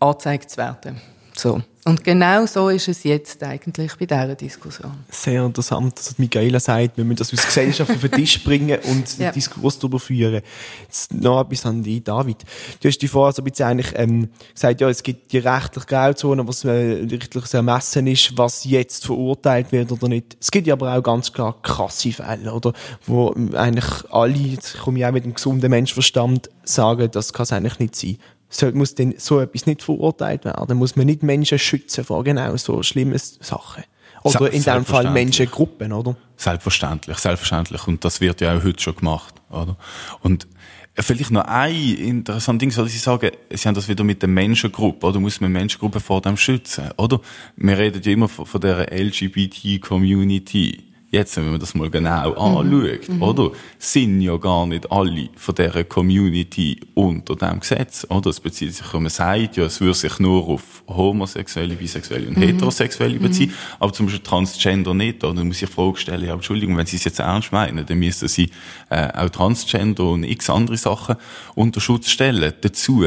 angezeigt 0.00 0.50
zu 0.50 0.56
werden. 0.56 1.00
So. 1.40 1.62
Und 1.86 2.04
genau 2.04 2.44
so 2.44 2.68
ist 2.68 2.88
es 2.88 3.04
jetzt 3.04 3.42
eigentlich 3.42 3.94
bei 3.96 4.04
dieser 4.04 4.34
Diskussion. 4.34 4.92
Sehr 5.08 5.42
interessant, 5.42 5.98
dass 5.98 6.18
Michaela 6.18 6.60
sagt, 6.60 6.98
wir 6.98 7.04
müssen 7.04 7.16
das 7.16 7.32
als 7.32 7.46
Gesellschaft 7.46 7.90
auf 7.90 8.00
den 8.02 8.12
Tisch 8.12 8.44
bringen 8.44 8.78
und 8.84 9.18
ja. 9.18 9.32
Diskurs 9.32 9.78
darüber 9.78 9.98
führen. 9.98 10.42
Jetzt 10.82 11.14
noch 11.14 11.40
etwas 11.40 11.64
an 11.64 11.82
dich, 11.82 12.04
David. 12.04 12.44
Du 12.80 12.88
hast 12.88 12.98
die 12.98 13.08
vorher 13.08 13.32
so 13.32 13.40
ein 13.40 13.46
bisschen 13.46 13.66
eigentlich, 13.66 13.92
ähm, 13.96 14.28
gesagt, 14.52 14.82
ja, 14.82 14.90
es 14.90 15.02
gibt 15.02 15.32
die 15.32 15.38
rechtliche 15.38 15.86
Grauzone, 15.86 16.46
was 16.46 16.64
äh, 16.64 17.06
rechtliches 17.10 17.54
Ermessen 17.54 18.06
ist, 18.06 18.36
was 18.36 18.64
jetzt 18.64 19.06
verurteilt 19.06 19.72
wird 19.72 19.90
oder 19.90 20.08
nicht. 20.08 20.36
Es 20.38 20.50
gibt 20.50 20.66
ja 20.66 20.74
aber 20.74 20.94
auch 20.94 21.02
ganz 21.02 21.32
klar 21.32 21.56
krasse 21.62 22.12
Fälle, 22.12 22.52
oder? 22.52 22.74
Wo 23.06 23.34
eigentlich 23.54 24.04
alle, 24.10 24.36
jetzt 24.36 24.78
komme 24.80 24.98
ich 24.98 25.06
auch 25.06 25.12
mit 25.12 25.24
dem 25.24 25.32
gesunden 25.32 25.70
Menschenverstand, 25.70 26.50
sagen, 26.62 27.10
das 27.10 27.32
kann 27.32 27.44
es 27.44 27.52
eigentlich 27.52 27.78
nicht 27.78 27.96
sein 27.96 28.18
so, 28.50 28.70
muss 28.72 28.94
denn 28.96 29.14
so 29.16 29.40
etwas 29.40 29.66
nicht 29.66 29.82
verurteilt 29.82 30.44
werden? 30.44 30.76
Muss 30.76 30.96
man 30.96 31.06
nicht 31.06 31.22
Menschen 31.22 31.58
schützen 31.58 32.04
vor 32.04 32.24
genau 32.24 32.56
so 32.56 32.82
schlimmen 32.82 33.16
Sachen? 33.18 33.84
Oder 34.22 34.52
in 34.52 34.62
dem 34.62 34.84
Fall 34.84 35.10
Menschengruppen, 35.10 35.92
oder? 35.92 36.16
Selbstverständlich, 36.36 37.16
selbstverständlich. 37.16 37.86
Und 37.86 38.04
das 38.04 38.20
wird 38.20 38.40
ja 38.42 38.56
auch 38.56 38.62
heute 38.62 38.82
schon 38.82 38.96
gemacht, 38.96 39.34
oder? 39.48 39.76
Und 40.20 40.46
vielleicht 40.94 41.30
noch 41.30 41.44
ein 41.44 41.94
interessantes 41.94 42.60
Ding, 42.60 42.70
soll 42.70 42.88
ich 42.88 43.00
sagen, 43.00 43.30
Sie 43.50 43.66
haben 43.68 43.74
das 43.74 43.88
wieder 43.88 44.04
mit 44.04 44.20
der 44.20 44.28
Menschengruppe, 44.28 45.06
oder? 45.06 45.20
Muss 45.20 45.40
man 45.40 45.52
Menschengruppe 45.52 46.00
vor 46.00 46.20
dem 46.20 46.36
schützen, 46.36 46.90
oder? 46.98 47.20
Wir 47.56 47.78
reden 47.78 48.02
ja 48.02 48.12
immer 48.12 48.28
von, 48.28 48.44
von 48.44 48.60
der 48.60 48.92
LGBT-Community 48.92 50.89
jetzt, 51.10 51.36
wenn 51.36 51.50
man 51.50 51.60
das 51.60 51.74
mal 51.74 51.90
genau 51.90 52.32
anschaut, 52.32 53.08
mhm. 53.08 53.22
oder, 53.22 53.50
sind 53.78 54.20
ja 54.20 54.36
gar 54.36 54.66
nicht 54.66 54.90
alle 54.90 55.28
von 55.36 55.54
dieser 55.54 55.84
Community 55.84 56.80
unter 56.94 57.36
dem 57.36 57.60
Gesetz, 57.60 58.06
oder? 58.08 58.30
Es 58.30 58.40
bezieht 58.40 58.74
sich, 58.74 58.94
wenn 58.94 59.02
man 59.02 59.10
sagt, 59.10 59.56
ja, 59.56 59.64
es 59.64 59.80
würde 59.80 59.94
sich 59.94 60.18
nur 60.18 60.48
auf 60.48 60.84
Homosexuelle, 60.86 61.74
Bisexuelle 61.74 62.28
und 62.28 62.36
mhm. 62.36 62.42
Heterosexuelle 62.42 63.18
beziehen, 63.18 63.50
mhm. 63.50 63.76
aber 63.80 63.92
zum 63.92 64.06
Beispiel 64.06 64.22
Transgender 64.22 64.94
nicht, 64.94 65.24
oder? 65.24 65.34
Dann 65.34 65.48
muss 65.48 65.60
ich 65.60 65.68
Frage 65.68 65.98
stellen, 65.98 66.26
ja, 66.26 66.34
Entschuldigung, 66.34 66.76
wenn 66.76 66.86
Sie 66.86 66.96
es 66.96 67.04
jetzt 67.04 67.18
ernst 67.18 67.52
meinen, 67.52 67.84
dann 67.84 67.98
müssen 67.98 68.28
Sie 68.28 68.50
äh, 68.88 69.08
auch 69.12 69.30
Transgender 69.30 70.04
und 70.04 70.24
x 70.24 70.48
andere 70.48 70.76
Sachen 70.76 71.16
unter 71.54 71.80
Schutz 71.80 72.08
stellen. 72.10 72.52
Dazu 72.60 73.04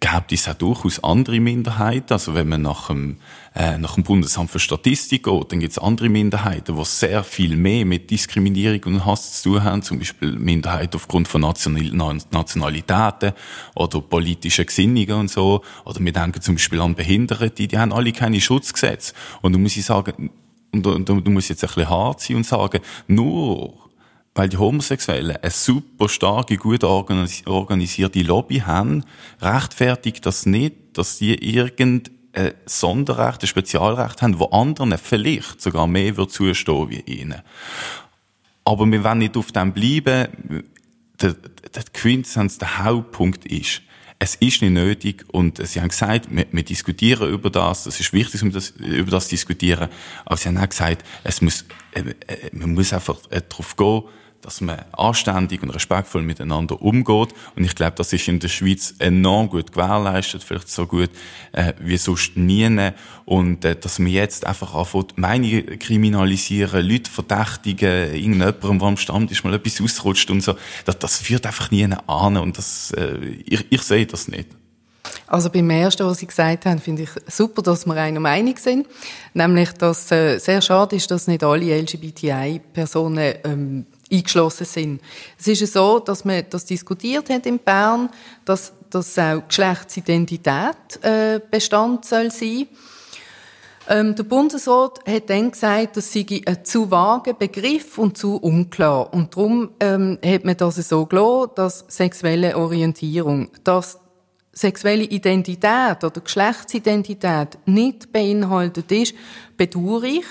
gibt 0.00 0.32
es 0.32 0.48
auch 0.48 0.54
durchaus 0.54 1.02
andere 1.02 1.40
Minderheiten. 1.40 2.12
Also 2.12 2.34
wenn 2.34 2.48
man 2.48 2.62
nach 2.62 2.88
dem, 2.88 3.16
äh, 3.58 3.76
nach 3.76 3.96
dem 3.96 4.04
Bundesamt 4.04 4.52
für 4.52 4.60
Statistik 4.60 5.24
geht, 5.24 5.52
dann 5.52 5.58
gibt 5.58 5.72
es 5.72 5.78
andere 5.78 6.08
Minderheiten, 6.08 6.76
die 6.76 6.84
sehr 6.84 7.24
viel 7.24 7.56
mehr 7.56 7.84
mit 7.84 8.08
Diskriminierung 8.08 8.80
und 8.84 9.04
Hass 9.04 9.42
zu 9.42 9.50
tun 9.50 9.64
haben. 9.64 9.82
Zum 9.82 9.98
Beispiel 9.98 10.30
Minderheiten 10.30 10.94
aufgrund 10.94 11.26
von 11.26 11.40
Nationalitäten 11.40 13.32
oder 13.74 14.00
politischen 14.00 14.64
Gesinnungen 14.64 15.12
und 15.12 15.30
so. 15.30 15.62
Oder 15.84 15.98
wir 15.98 16.12
denken 16.12 16.40
zum 16.40 16.54
Beispiel 16.54 16.80
an 16.80 16.94
Behinderte, 16.94 17.66
die 17.66 17.76
haben 17.76 17.92
alle 17.92 18.12
keine 18.12 18.40
Schutzgesetze. 18.40 19.12
Und 19.42 19.54
da 19.54 19.58
muss 19.58 19.76
ich 19.76 19.84
sagen, 19.84 20.30
und 20.70 20.86
du, 20.86 21.20
du 21.20 21.30
musst 21.32 21.48
jetzt 21.48 21.64
ein 21.64 21.68
bisschen 21.68 21.90
hart 21.90 22.20
sein 22.20 22.36
und 22.36 22.46
sagen, 22.46 22.80
nur 23.08 23.74
weil 24.36 24.48
die 24.48 24.56
Homosexuellen 24.56 25.36
eine 25.36 25.50
super 25.50 26.08
starke, 26.08 26.58
gut 26.58 26.84
organisierte 26.84 28.22
Lobby 28.22 28.60
haben, 28.60 29.02
rechtfertigt 29.40 30.24
das 30.26 30.46
nicht, 30.46 30.76
dass 30.92 31.18
die 31.18 31.34
irgendein 32.38 32.60
Sonderrecht, 32.66 33.42
ein 33.42 33.46
Spezialrecht 33.46 34.22
haben, 34.22 34.38
wo 34.38 34.46
anderen 34.46 34.96
vielleicht 34.98 35.60
sogar 35.60 35.86
mehr 35.86 36.16
wird 36.16 36.30
zustehen 36.30 36.90
wie 36.90 37.00
ihnen. 37.00 37.42
Aber 38.64 38.86
wir 38.86 39.02
wollen 39.02 39.18
nicht 39.18 39.36
auf 39.36 39.52
dem 39.52 39.72
bleiben. 39.72 40.28
Der, 41.20 41.32
der 41.32 41.82
Quintessenz, 41.92 42.58
der 42.58 42.84
Hauptpunkt 42.84 43.44
ist, 43.46 43.82
es 44.20 44.34
ist 44.36 44.62
nicht 44.62 44.72
nötig 44.72 45.24
und 45.28 45.64
sie 45.66 45.80
haben 45.80 45.88
gesagt, 45.88 46.28
wir, 46.30 46.46
wir 46.50 46.62
diskutieren 46.62 47.30
über 47.30 47.50
das, 47.50 47.84
das 47.84 48.00
ist 48.00 48.12
wichtig, 48.12 48.42
um 48.42 48.52
das, 48.52 48.70
über 48.70 49.10
das 49.10 49.24
zu 49.24 49.30
diskutieren, 49.30 49.88
aber 50.24 50.36
sie 50.36 50.48
haben 50.48 50.58
auch 50.58 50.68
gesagt, 50.68 51.04
es 51.24 51.40
muss, 51.40 51.64
äh, 51.92 52.00
äh 52.00 52.50
man 52.52 52.74
muss 52.74 52.92
einfach 52.92 53.18
äh, 53.30 53.40
darauf 53.48 53.76
gehen, 53.76 54.02
dass 54.40 54.60
man 54.60 54.78
anständig 54.92 55.62
und 55.62 55.70
respektvoll 55.70 56.22
miteinander 56.22 56.80
umgeht. 56.80 57.30
Und 57.56 57.64
ich 57.64 57.74
glaube, 57.74 57.96
das 57.96 58.12
ist 58.12 58.28
in 58.28 58.40
der 58.40 58.48
Schweiz 58.48 58.94
enorm 58.98 59.48
gut 59.48 59.72
gewährleistet, 59.72 60.42
vielleicht 60.42 60.68
so 60.68 60.86
gut 60.86 61.10
äh, 61.52 61.72
wie 61.80 61.96
sonst 61.96 62.36
nie. 62.36 62.58
Und 63.24 63.64
äh, 63.64 63.76
dass 63.76 63.98
man 63.98 64.10
jetzt 64.10 64.46
einfach 64.46 64.74
anfängt, 64.74 65.18
Meinungen 65.18 65.78
kriminalisieren, 65.78 66.88
Leute 66.88 67.10
verdächtigen, 67.10 68.14
irgendjemandem, 68.14 68.78
der 68.78 68.88
am 68.88 68.96
Stand 68.96 69.30
ist, 69.30 69.44
mal 69.44 69.54
etwas 69.54 69.80
ausrutscht 69.80 70.30
und 70.30 70.42
so, 70.42 70.54
das, 70.84 70.98
das 70.98 71.18
führt 71.18 71.46
einfach 71.46 71.70
nie 71.70 71.88
an. 72.06 72.36
Und 72.36 72.58
das, 72.58 72.92
äh, 72.92 73.18
ich, 73.44 73.66
ich 73.70 73.82
sehe 73.82 74.06
das 74.06 74.28
nicht. 74.28 74.48
Also 75.26 75.50
beim 75.50 75.68
ersten, 75.70 76.06
was 76.06 76.18
Sie 76.18 76.26
gesagt 76.26 76.66
haben, 76.66 76.78
finde 76.78 77.02
ich 77.02 77.10
super, 77.26 77.62
dass 77.62 77.86
wir 77.86 77.94
einer 77.94 78.20
Meinung 78.20 78.56
sind. 78.56 78.86
Nämlich, 79.34 79.72
dass 79.72 80.10
äh, 80.10 80.38
sehr 80.38 80.62
schade 80.62 80.96
ist, 80.96 81.10
dass 81.10 81.26
nicht 81.26 81.44
alle 81.44 81.80
LGBTI-Personen 81.80 83.34
ähm, 83.44 83.86
eingeschlossen 84.10 84.66
sind. 84.66 85.00
Es 85.38 85.46
ist 85.48 85.72
so, 85.72 85.98
dass 85.98 86.24
man 86.24 86.44
das 86.50 86.64
diskutiert 86.64 87.30
hat 87.30 87.46
in 87.46 87.58
Bern, 87.58 88.10
dass, 88.44 88.72
dass 88.90 89.18
auch 89.18 89.46
Geschlechtsidentität 89.46 91.02
äh, 91.02 91.40
Bestand 91.50 92.04
soll 92.04 92.30
sein. 92.30 92.68
Ähm, 93.90 94.14
der 94.14 94.24
Bundesrat 94.24 95.00
hat 95.06 95.30
dann 95.30 95.50
gesagt, 95.50 95.96
das 95.96 96.12
sei 96.12 96.42
ein 96.44 96.62
zu 96.62 96.90
vager 96.90 97.32
Begriff 97.32 97.96
und 97.96 98.18
zu 98.18 98.36
unklar. 98.36 99.12
Und 99.14 99.34
darum 99.34 99.70
ähm, 99.80 100.18
hat 100.22 100.44
man 100.44 100.56
das 100.58 100.76
so 100.76 101.06
gelassen, 101.06 101.52
dass 101.54 101.84
sexuelle 101.88 102.56
Orientierung, 102.56 103.48
dass 103.64 103.98
sexuelle 104.52 105.04
Identität 105.04 106.04
oder 106.04 106.20
Geschlechtsidentität 106.20 107.58
nicht 107.64 108.12
beinhaltet 108.12 108.92
ist, 108.92 109.14
bedauere 109.56 110.04
ich. 110.04 110.26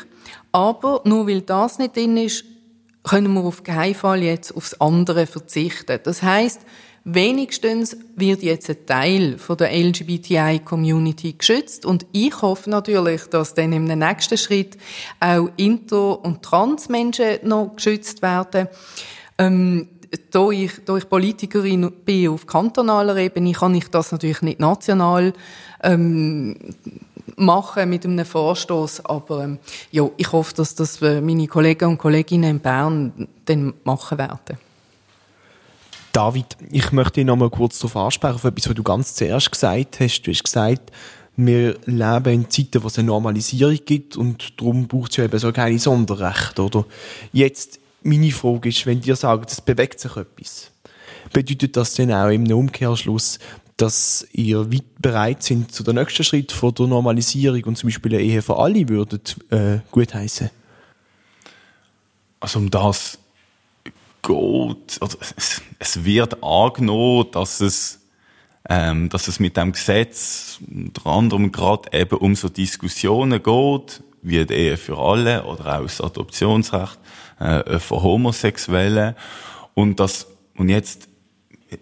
Aber 0.51 1.01
nur 1.05 1.27
weil 1.27 1.41
das 1.41 1.79
nicht 1.79 1.95
drin 1.95 2.17
ist, 2.17 2.45
können 3.07 3.33
wir 3.33 3.41
auf 3.41 3.63
keinen 3.63 3.95
Fall 3.95 4.23
jetzt 4.23 4.55
aufs 4.55 4.75
andere 4.75 5.27
verzichten. 5.27 5.99
Das 6.03 6.21
heißt, 6.21 6.61
wenigstens 7.03 7.97
wird 8.15 8.43
jetzt 8.43 8.69
ein 8.69 8.85
Teil 8.85 9.37
von 9.37 9.57
der 9.57 9.71
LGBTI-Community 9.71 11.33
geschützt 11.33 11.85
und 11.85 12.05
ich 12.11 12.41
hoffe 12.41 12.69
natürlich, 12.69 13.23
dass 13.27 13.53
dann 13.53 13.71
im 13.71 13.85
nächsten 13.85 14.37
Schritt 14.37 14.77
auch 15.19 15.49
Inter- 15.55 16.23
und 16.23 16.43
Transmenschen 16.43 17.39
noch 17.43 17.75
geschützt 17.75 18.21
werden. 18.21 18.67
Ähm, 19.37 19.87
da 20.31 20.49
ich, 20.49 20.71
da 20.85 20.97
ich 20.97 21.09
Politikerin 21.09 21.91
bin 22.05 22.29
auf 22.29 22.45
kantonaler 22.45 23.17
Ebene, 23.17 23.51
kann 23.51 23.75
ich 23.75 23.89
das 23.89 24.11
natürlich 24.11 24.41
nicht 24.41 24.59
national 24.59 25.33
ähm, 25.83 26.55
machen 27.35 27.89
mit 27.89 28.05
einem 28.05 28.25
Vorstoß, 28.25 29.05
aber 29.05 29.43
ähm, 29.43 29.59
ja, 29.91 30.09
ich 30.17 30.31
hoffe, 30.31 30.53
dass 30.55 30.75
das 30.75 31.01
äh, 31.01 31.21
meine 31.21 31.47
Kollegen 31.47 31.89
und 31.89 31.97
Kolleginnen 31.97 32.51
in 32.51 32.59
Bern 32.59 33.27
dann 33.45 33.73
machen 33.83 34.17
werden. 34.17 34.57
David, 36.13 36.57
ich 36.71 36.91
möchte 36.91 37.23
noch 37.23 37.35
mal 37.35 37.49
kurz 37.49 37.77
darauf 37.79 37.95
ansprechen, 37.97 38.35
auf 38.35 38.43
etwas, 38.43 38.69
was 38.69 38.75
du 38.75 38.83
ganz 38.83 39.13
zuerst 39.13 39.51
gesagt 39.51 39.99
hast. 39.99 40.21
Du 40.21 40.31
hast 40.31 40.43
gesagt, 40.43 40.91
wir 41.35 41.77
leben 41.85 42.33
in 42.33 42.49
Zeiten, 42.49 42.81
wo 42.81 42.87
es 42.87 42.97
eine 42.97 43.07
Normalisierung 43.07 43.77
gibt 43.85 44.17
und 44.17 44.59
darum 44.59 44.87
braucht 44.87 45.11
es 45.11 45.17
ja 45.17 45.25
eben 45.25 45.37
so 45.37 45.51
keine 45.51 45.77
Sonderrechte, 45.77 46.63
oder? 46.63 46.85
Jetzt, 47.31 47.79
meine 48.01 48.31
Frage 48.31 48.69
ist, 48.69 48.85
wenn 48.87 48.99
dir 48.99 49.15
sagen, 49.15 49.45
es 49.47 49.61
bewegt 49.61 49.99
sich 49.99 50.15
etwas, 50.17 50.71
bedeutet 51.31 51.77
das 51.77 51.93
denn 51.93 52.11
auch 52.11 52.29
im 52.29 52.51
Umkehrschluss, 52.51 53.37
dass 53.77 54.27
ihr 54.31 54.71
weit 54.71 54.99
bereit 54.99 55.43
sind 55.43 55.71
zu 55.71 55.83
der 55.83 55.93
nächsten 55.93 56.23
Schritt 56.23 56.51
von 56.51 56.73
der 56.73 56.87
Normalisierung 56.87 57.63
und 57.65 57.77
zum 57.77 57.87
Beispiel 57.87 58.15
eine 58.15 58.23
Ehe 58.23 58.41
für 58.41 58.57
alle 58.57 58.89
würdet 58.89 59.37
äh, 59.51 59.79
gutheißen? 59.91 60.49
Also 62.39 62.59
um 62.59 62.69
das 62.69 63.19
geht, 64.23 65.01
also 65.01 65.17
es, 65.37 65.61
es 65.79 66.03
wird 66.03 66.43
angenommen, 66.43 67.27
dass 67.31 67.61
es 67.61 67.99
ähm, 68.69 69.09
dass 69.09 69.27
es 69.27 69.39
mit 69.39 69.55
dem 69.55 69.71
Gesetz 69.71 70.59
unter 70.69 71.07
anderem 71.07 71.51
gerade 71.51 71.89
eben 71.97 72.17
um 72.17 72.35
so 72.35 72.49
Diskussionen 72.49 73.41
geht, 73.41 74.03
wie 74.21 74.45
die 74.45 74.53
Ehe 74.53 74.77
für 74.77 74.97
alle 74.97 75.45
oder 75.45 75.77
auch 75.77 75.83
das 75.83 76.01
Adoptionsrecht 76.01 76.99
äh, 77.39 77.79
für 77.79 78.03
Homosexuelle 78.03 79.15
und 79.73 79.99
das 79.99 80.27
und 80.57 80.69
jetzt 80.69 81.07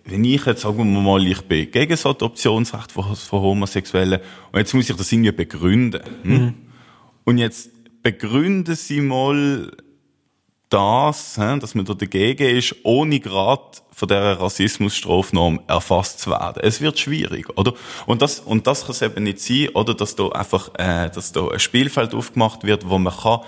wenn 0.05 0.23
ich 0.23 0.45
jetzt, 0.45 0.61
sagen 0.61 0.77
wir 0.77 1.01
mal, 1.01 1.25
ich 1.25 1.41
bin 1.41 1.69
gegen 1.69 1.91
das 1.91 2.05
Adoptionsrecht 2.05 2.91
von, 2.91 3.15
von 3.15 3.41
Homosexuellen 3.41 4.19
und 4.51 4.59
jetzt 4.59 4.73
muss 4.73 4.89
ich 4.89 4.95
das 4.95 5.11
irgendwie 5.11 5.31
begründen. 5.31 6.01
Hm? 6.23 6.31
Mhm. 6.31 6.53
Und 7.23 7.37
jetzt 7.37 7.69
begründen 8.01 8.75
Sie 8.75 9.01
mal 9.01 9.71
das, 10.69 11.35
dass 11.35 11.75
man 11.75 11.85
da 11.85 11.93
dagegen 11.93 12.57
ist, 12.57 12.75
ohne 12.83 13.19
gerade 13.19 13.63
von 13.91 14.07
der 14.07 14.39
Rassismusstrafnorm 14.39 15.61
erfasst 15.67 16.19
zu 16.19 16.31
werden. 16.31 16.61
Es 16.63 16.81
wird 16.81 16.99
schwierig, 16.99 17.47
oder? 17.57 17.73
Und 18.05 18.21
das, 18.21 18.41
und 18.41 18.67
das 18.67 18.81
kann 18.81 18.91
es 18.91 19.01
eben 19.01 19.23
nicht 19.23 19.39
sein, 19.39 19.69
oder? 19.69 19.93
Dass 19.93 20.15
da 20.15 20.27
einfach, 20.29 20.69
äh, 20.77 21.09
dass 21.09 21.31
da 21.31 21.47
ein 21.47 21.59
Spielfeld 21.59 22.13
aufgemacht 22.13 22.63
wird, 22.63 22.89
wo 22.89 22.97
man 22.97 23.13
kann 23.13 23.41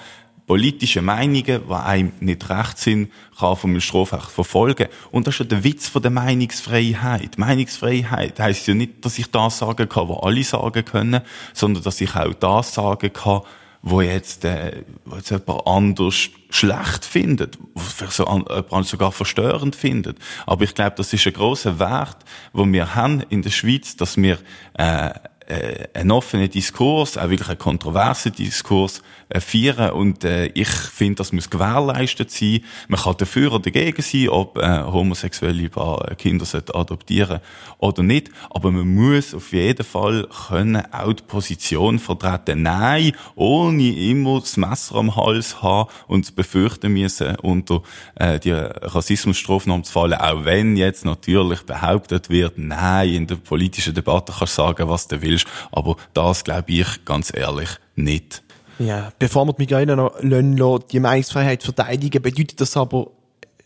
politische 0.47 1.01
Meinungen, 1.01 1.43
die 1.67 1.73
einem 1.73 2.13
nicht 2.21 2.49
recht 2.49 2.77
sind, 2.77 3.11
kann 3.37 3.57
vom 3.57 3.79
Strafrecht 3.81 4.31
verfolgen. 4.31 4.87
Und 5.11 5.27
das 5.27 5.35
ist 5.35 5.39
ja 5.39 5.45
der 5.45 5.63
Witz 5.63 5.89
von 5.89 6.01
der 6.01 6.09
Meinungsfreiheit. 6.09 7.37
Meinungsfreiheit 7.37 8.39
heisst 8.39 8.65
ja 8.67 8.73
nicht, 8.73 9.05
dass 9.05 9.19
ich 9.19 9.29
das 9.29 9.59
sagen 9.59 9.89
kann, 9.89 10.07
was 10.07 10.23
alle 10.23 10.43
sagen 10.43 10.85
können, 10.85 11.21
sondern 11.53 11.83
dass 11.83 11.99
ich 11.99 12.15
auch 12.15 12.33
das 12.33 12.73
sagen 12.73 13.11
kann, 13.11 13.41
wo 13.81 14.01
jetzt, 14.01 14.45
äh, 14.45 14.83
wo 15.05 15.17
jetzt 15.17 15.31
jemand 15.31 15.67
anders 15.67 16.29
schlecht 16.49 17.05
findet, 17.05 17.57
vielleicht 17.75 18.19
jemand 18.19 18.87
sogar 18.87 19.11
verstörend 19.11 19.75
findet. 19.75 20.17
Aber 20.45 20.63
ich 20.63 20.73
glaube, 20.73 20.95
das 20.95 21.11
ist 21.11 21.27
ein 21.27 21.33
großer 21.33 21.77
Wert, 21.77 22.17
wo 22.53 22.65
wir 22.65 22.95
haben 22.95 23.21
in 23.29 23.41
der 23.41 23.49
Schweiz, 23.49 23.97
dass 23.97 24.15
wir 24.17 24.39
äh, 24.75 25.11
äh, 25.47 25.87
einen 25.93 26.11
offenen 26.11 26.49
Diskurs, 26.49 27.17
auch 27.17 27.29
wirklich 27.29 27.49
einen 27.49 27.57
kontroversen 27.57 28.33
Diskurs 28.33 29.01
äh, 29.29 29.39
führen 29.39 29.91
und 29.91 30.23
äh, 30.23 30.47
ich 30.47 30.69
finde, 30.69 31.15
das 31.15 31.33
muss 31.33 31.49
gewährleistet 31.49 32.31
sein. 32.31 32.61
Man 32.87 32.99
kann 32.99 33.15
dafür 33.17 33.51
oder 33.51 33.63
dagegen 33.63 34.01
sein, 34.01 34.29
ob 34.29 34.57
äh, 34.57 34.83
homosexuelle 34.83 35.69
Paar 35.69 36.15
Kinder 36.15 36.45
adoptieren 36.73 37.39
oder 37.79 38.03
nicht, 38.03 38.29
aber 38.49 38.71
man 38.71 38.87
muss 38.87 39.33
auf 39.33 39.51
jeden 39.51 39.85
Fall 39.85 40.27
können 40.47 40.83
auch 40.91 41.13
die 41.13 41.23
Position 41.23 41.99
vertreten. 41.99 42.61
Nein, 42.61 43.13
ohne 43.35 43.91
immer 43.97 44.39
das 44.39 44.57
Messer 44.57 44.95
am 44.95 45.15
Hals 45.15 45.61
haben 45.61 45.89
und 46.07 46.35
befürchten 46.35 46.93
müssen, 46.93 47.35
unter 47.37 47.83
äh, 48.15 48.39
die 48.39 48.51
Rassismusstrafnorm 48.51 49.83
zu 49.83 49.91
fallen, 49.91 50.13
auch 50.13 50.45
wenn 50.45 50.77
jetzt 50.77 51.05
natürlich 51.05 51.63
behauptet 51.63 52.29
wird, 52.29 52.57
nein, 52.57 53.09
in 53.09 53.27
der 53.27 53.35
politischen 53.35 53.93
Debatte 53.93 54.33
kannst 54.37 54.57
du 54.57 54.61
sagen, 54.61 54.89
was 54.89 55.07
du 55.07 55.21
willst, 55.21 55.36
aber 55.71 55.95
das 56.13 56.43
glaube 56.43 56.71
ich 56.71 57.05
ganz 57.05 57.31
ehrlich 57.35 57.69
nicht. 57.95 58.43
Ja, 58.79 59.11
bevor 59.17 59.45
wir 59.45 59.53
die 59.53 59.63
Migräne 59.63 59.95
noch 59.95 60.21
lassen, 60.21 60.83
die 60.91 60.99
Meinungsfreiheit 60.99 61.63
verteidigen, 61.63 62.21
bedeutet 62.21 62.61
das 62.61 62.77
aber, 62.77 63.07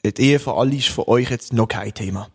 die 0.05 0.21
Ehe 0.21 0.39
für 0.39 0.55
alle 0.55 0.75
ist 0.75 0.87
für 0.87 1.07
euch 1.07 1.29
jetzt 1.29 1.53
noch 1.53 1.67
kein 1.67 1.93
Thema. 1.93 2.29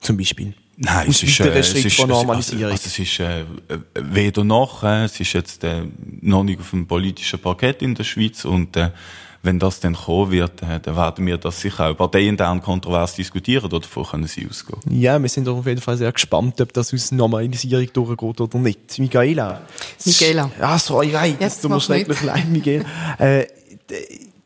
Zum 0.00 0.16
Beispiel. 0.16 0.54
Nein, 0.82 1.08
Aus 1.08 1.22
es 1.22 1.24
ist, 1.24 1.40
äh, 1.40 1.58
es 1.58 1.74
ist, 1.74 1.96
von 1.96 2.08
Normalisierung. 2.08 2.72
Also, 2.72 2.74
also 2.74 2.86
es 2.86 2.98
ist 2.98 3.20
äh, 3.20 3.44
weder 3.94 4.44
noch, 4.44 4.82
äh, 4.82 5.04
es 5.04 5.20
ist 5.20 5.34
jetzt 5.34 5.62
äh, 5.62 5.82
noch 6.22 6.42
nicht 6.42 6.60
auf 6.60 6.70
dem 6.70 6.86
politischen 6.86 7.38
Parkett 7.38 7.82
in 7.82 7.94
der 7.94 8.04
Schweiz 8.04 8.46
und 8.46 8.76
äh, 8.78 8.90
wenn 9.42 9.58
das 9.58 9.80
dann 9.80 9.94
kommen 9.94 10.30
wird, 10.30 10.62
äh, 10.62 10.80
dann 10.80 10.96
werden 10.96 11.26
wir 11.26 11.38
das 11.38 11.60
sicher 11.60 11.90
auch 11.90 11.96
parteiintern 11.96 12.62
kontrovers 12.62 13.14
diskutieren, 13.14 13.64
oder 13.64 13.80
davon 13.80 14.04
können 14.04 14.26
sie 14.26 14.46
ausgehen. 14.48 14.78
Ja, 14.90 15.20
wir 15.20 15.28
sind 15.28 15.46
doch 15.46 15.58
auf 15.58 15.66
jeden 15.66 15.80
Fall 15.80 15.96
sehr 15.96 16.12
gespannt, 16.12 16.60
ob 16.60 16.72
das 16.72 16.92
aus 16.92 17.10
Normalisierung 17.12 17.90
durchgeht 17.92 18.40
oder 18.40 18.58
nicht. 18.58 18.98
Michaela. 18.98 19.62
Michaela. 20.04 20.50
Ja, 20.60 20.78
sorry, 20.78 21.08
nein, 21.08 21.36
das 21.38 21.60
tut 21.60 21.70
mir 21.70 21.80
schrecklich 21.80 22.22
leid, 22.22 22.48
Michaela. 22.48 22.84
äh, 23.18 23.46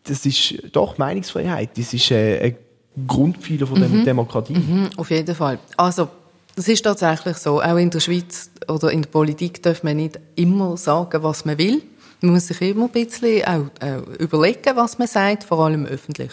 das 0.04 0.26
ist 0.26 0.54
doch 0.72 0.98
Meinungsfreiheit. 0.98 1.70
Das 1.76 1.92
ist 1.92 2.10
äh, 2.10 2.40
ein 2.40 3.06
Grundpfeiler 3.06 3.66
von 3.66 3.80
der 3.80 3.88
Demokratie. 3.88 4.54
Mhm, 4.54 4.90
auf 4.96 5.10
jeden 5.10 5.34
Fall. 5.34 5.58
Also, 5.76 6.08
das 6.54 6.68
ist 6.68 6.82
tatsächlich 6.82 7.36
so. 7.38 7.60
Auch 7.60 7.76
in 7.76 7.90
der 7.90 8.00
Schweiz 8.00 8.50
oder 8.68 8.92
in 8.92 9.02
der 9.02 9.08
Politik 9.08 9.62
darf 9.62 9.82
man 9.82 9.96
nicht 9.96 10.20
immer 10.36 10.76
sagen, 10.76 11.22
was 11.22 11.44
man 11.44 11.58
will. 11.58 11.82
Man 12.20 12.32
muss 12.32 12.46
sich 12.46 12.60
immer 12.62 12.86
ein 12.86 12.90
bisschen 12.90 13.44
auch, 13.44 13.84
äh, 13.84 13.98
überlegen, 14.18 14.76
was 14.76 14.98
man 14.98 15.08
sagt, 15.08 15.44
vor 15.44 15.60
allem 15.60 15.86
öffentlich. 15.86 16.30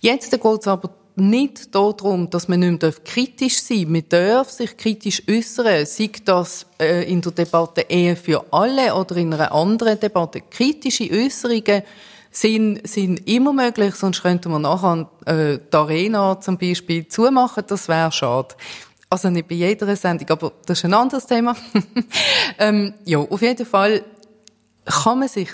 Jetzt 0.00 0.30
geht 0.30 0.44
es 0.44 0.68
aber 0.68 0.90
nicht 1.16 1.74
darum, 1.74 2.28
dass 2.28 2.46
man 2.46 2.60
nicht 2.60 2.82
mehr 2.82 2.92
kritisch 3.04 3.60
sein 3.62 3.84
darf. 3.84 3.88
Man 3.90 4.08
darf 4.08 4.50
sich 4.50 4.76
kritisch 4.76 5.22
äußern, 5.28 5.86
sei 5.86 6.10
das 6.24 6.66
äh, 6.78 7.10
in 7.10 7.22
der 7.22 7.32
Debatte 7.32 7.86
Ehe 7.88 8.16
für 8.16 8.44
alle 8.52 8.94
oder 8.94 9.16
in 9.16 9.32
einer 9.32 9.52
anderen 9.52 9.98
Debatte. 9.98 10.42
Kritische 10.42 11.10
Äußerungen 11.10 11.82
sind, 12.30 12.86
sind 12.86 13.26
immer 13.26 13.54
möglich, 13.54 13.94
sonst 13.94 14.22
könnte 14.22 14.50
man 14.50 14.62
nachher 14.62 15.08
äh, 15.24 15.58
die 15.58 15.76
Arena 15.76 16.38
zum 16.38 16.58
Beispiel 16.58 17.08
zumachen, 17.08 17.64
das 17.66 17.88
wäre 17.88 18.12
schade. 18.12 18.54
Also 19.08 19.30
nicht 19.30 19.48
bei 19.48 19.54
jeder 19.54 19.94
Sendung, 19.96 20.28
aber 20.28 20.52
das 20.66 20.78
ist 20.78 20.84
ein 20.84 20.92
anderes 20.92 21.26
Thema. 21.26 21.56
ähm, 22.58 22.92
ja, 23.04 23.18
auf 23.18 23.40
jeden 23.40 23.64
Fall 23.64 24.04
kann 24.86 25.18
man 25.18 25.28
sich 25.28 25.50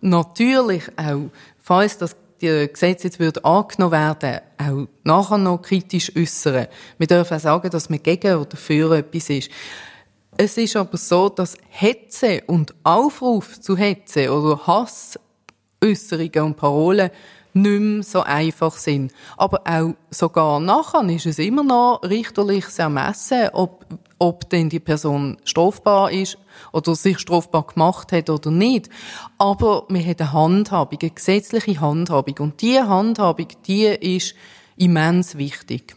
natürlich 0.00 0.82
auch, 0.96 1.30
falls 1.58 1.98
das 1.98 2.16
Gesetz 2.38 3.04
jetzt 3.04 3.20
würde 3.20 3.44
angenommen 3.44 3.92
werden, 3.92 4.40
auch 4.58 4.88
nachher 5.04 5.38
noch 5.38 5.62
kritisch 5.62 6.10
äußern. 6.16 6.66
Wir 6.98 7.06
dürfen 7.06 7.36
auch 7.36 7.40
sagen, 7.40 7.70
dass 7.70 7.88
man 7.88 8.02
gegen 8.02 8.36
oder 8.36 8.56
für 8.56 8.96
etwas 8.96 9.30
ist. 9.30 9.50
Es 10.36 10.56
ist 10.56 10.76
aber 10.76 10.96
so, 10.96 11.28
dass 11.28 11.56
Hetze 11.68 12.42
und 12.46 12.74
Aufruf 12.82 13.60
zu 13.60 13.76
Hetze 13.76 14.32
oder 14.32 14.66
Hassäußerungen 14.66 16.42
und 16.42 16.56
Parolen 16.56 17.10
nicht 17.54 17.80
mehr 17.80 18.02
so 18.02 18.22
einfach 18.22 18.76
sind. 18.76 19.12
Aber 19.36 19.62
auch 19.64 19.94
sogar 20.10 20.58
nachher 20.58 21.08
ist 21.10 21.26
es 21.26 21.38
immer 21.38 21.62
noch 21.62 22.02
richterliches 22.02 22.78
Ermessen, 22.78 23.50
ob, 23.52 23.84
ob 24.22 24.48
denn 24.50 24.68
die 24.68 24.78
Person 24.78 25.36
strafbar 25.42 26.12
ist 26.12 26.38
oder 26.70 26.94
sich 26.94 27.18
strafbar 27.18 27.64
gemacht 27.64 28.12
hat 28.12 28.30
oder 28.30 28.52
nicht. 28.52 28.88
Aber 29.36 29.84
wir 29.88 30.00
haben 30.00 30.16
eine 30.16 30.32
Handhabung, 30.32 30.98
eine 31.02 31.10
gesetzliche 31.10 31.80
Handhabung. 31.80 32.36
Und 32.38 32.62
diese 32.62 32.88
Handhabung, 32.88 33.48
die 33.66 33.86
ist 33.86 34.36
immens 34.76 35.36
wichtig. 35.36 35.96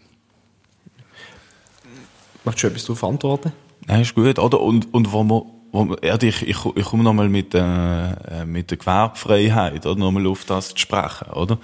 Möchtest 2.43 2.63
du 2.63 2.67
etwas 2.67 2.85
darauf 2.85 3.03
antworten? 3.03 3.51
Nein, 3.85 4.01
ist 4.01 4.15
gut, 4.15 4.39
oder? 4.39 4.59
Und, 4.59 4.91
und 4.91 5.11
wo 5.11 5.23
man, 5.23 5.43
wo 5.71 5.85
man, 5.85 5.97
ja, 6.03 6.19
ich, 6.19 6.47
ich, 6.47 6.57
ich 6.75 6.85
komme 6.85 7.03
nochmal 7.03 7.29
mit, 7.29 7.53
äh, 7.53 8.43
mit 8.45 8.71
der 8.71 8.77
Gewerbefreiheit, 8.77 9.85
oder? 9.85 9.99
Nochmal 9.99 10.25
auf 10.25 10.45
das 10.45 10.69
zu 10.69 10.79
sprechen, 10.79 11.27
oder? 11.31 11.59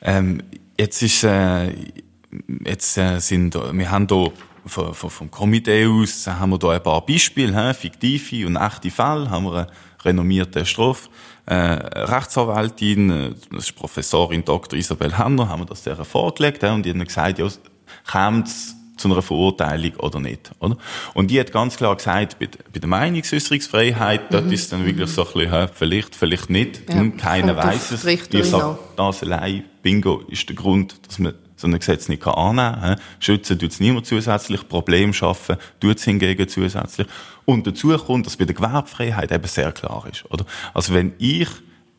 Ähm, 0.00 0.44
jetzt 0.78 1.02
ist, 1.02 1.24
äh, 1.24 1.72
jetzt 2.64 2.98
äh, 2.98 3.18
sind, 3.18 3.56
wir 3.56 3.90
haben 3.90 4.06
da 4.06 4.28
vom, 4.66 4.94
vom, 4.94 5.10
vom 5.10 5.30
Komitee 5.30 5.86
aus, 5.86 6.26
haben 6.26 6.50
wir 6.50 6.58
da 6.58 6.70
ein 6.70 6.82
paar 6.82 7.04
Beispiele, 7.04 7.54
hä? 7.54 7.74
fiktive 7.74 8.46
und 8.46 8.56
echte 8.56 8.90
Fälle, 8.90 9.30
haben 9.30 9.44
wir 9.44 9.54
einen 9.54 9.66
renommierten 10.04 10.64
Straf, 10.66 11.08
äh, 11.46 11.54
Rechtsanwältin, 11.54 13.10
äh, 13.10 13.30
das 13.50 13.64
ist 13.64 13.76
Professorin 13.76 14.44
Dr. 14.44 14.78
Isabel 14.78 15.16
Hanner, 15.16 15.48
haben 15.48 15.62
wir 15.62 15.66
das 15.66 15.82
der 15.82 16.02
vorgelegt, 16.04 16.62
hä? 16.62 16.70
und 16.70 16.84
die 16.84 16.90
haben 16.90 17.04
gesagt, 17.04 17.38
ja, 17.38 17.48
kommt's 18.10 18.74
zu 18.96 19.08
einer 19.10 19.22
Verurteilung 19.22 19.96
oder 19.96 20.20
nicht, 20.20 20.52
oder? 20.60 20.76
Und 21.14 21.30
die 21.30 21.40
hat 21.40 21.52
ganz 21.52 21.76
klar 21.76 21.96
gesagt, 21.96 22.38
bei, 22.38 22.46
bei 22.72 22.78
der 22.78 22.88
Meinungsäußerungsfreiheit, 22.88 24.32
dort 24.32 24.50
ist 24.52 24.72
dann 24.72 24.86
wirklich 24.86 25.10
so 25.10 25.26
ein 25.26 25.32
bisschen, 25.32 25.68
vielleicht, 25.74 26.14
vielleicht 26.14 26.50
nicht, 26.50 26.88
Ja, 26.88 26.96
hm, 26.96 27.16
keiner 27.16 27.54
kommt 27.54 27.66
weiß 27.66 27.90
es. 27.90 28.04
Ich 28.04 28.44
sag, 28.44 28.62
an. 28.62 28.78
das 28.96 29.22
allein, 29.22 29.64
Bingo, 29.82 30.22
ist 30.28 30.48
der 30.48 30.56
Grund, 30.56 30.94
dass 31.06 31.18
man 31.18 31.34
so 31.64 31.68
ein 31.68 31.78
Gesetz 31.78 32.08
nicht 32.08 32.26
annehmen 32.26 32.80
kann. 32.80 33.00
Schützen 33.20 33.58
tut 33.58 33.72
es 33.72 33.80
niemand 33.80 34.06
zusätzlich, 34.06 34.68
Problem 34.68 35.12
schaffen 35.12 35.56
tut 35.80 35.96
es 35.96 36.04
hingegen 36.04 36.48
zusätzlich. 36.48 37.06
Und 37.44 37.66
dazu 37.66 37.96
kommt, 37.96 38.26
dass 38.26 38.36
bei 38.36 38.44
der 38.44 38.54
Gewerbefreiheit 38.54 39.32
eben 39.32 39.46
sehr 39.46 39.72
klar 39.72 40.06
ist, 40.10 40.30
oder? 40.30 40.44
Also 40.74 40.94
wenn 40.94 41.14
ich 41.18 41.48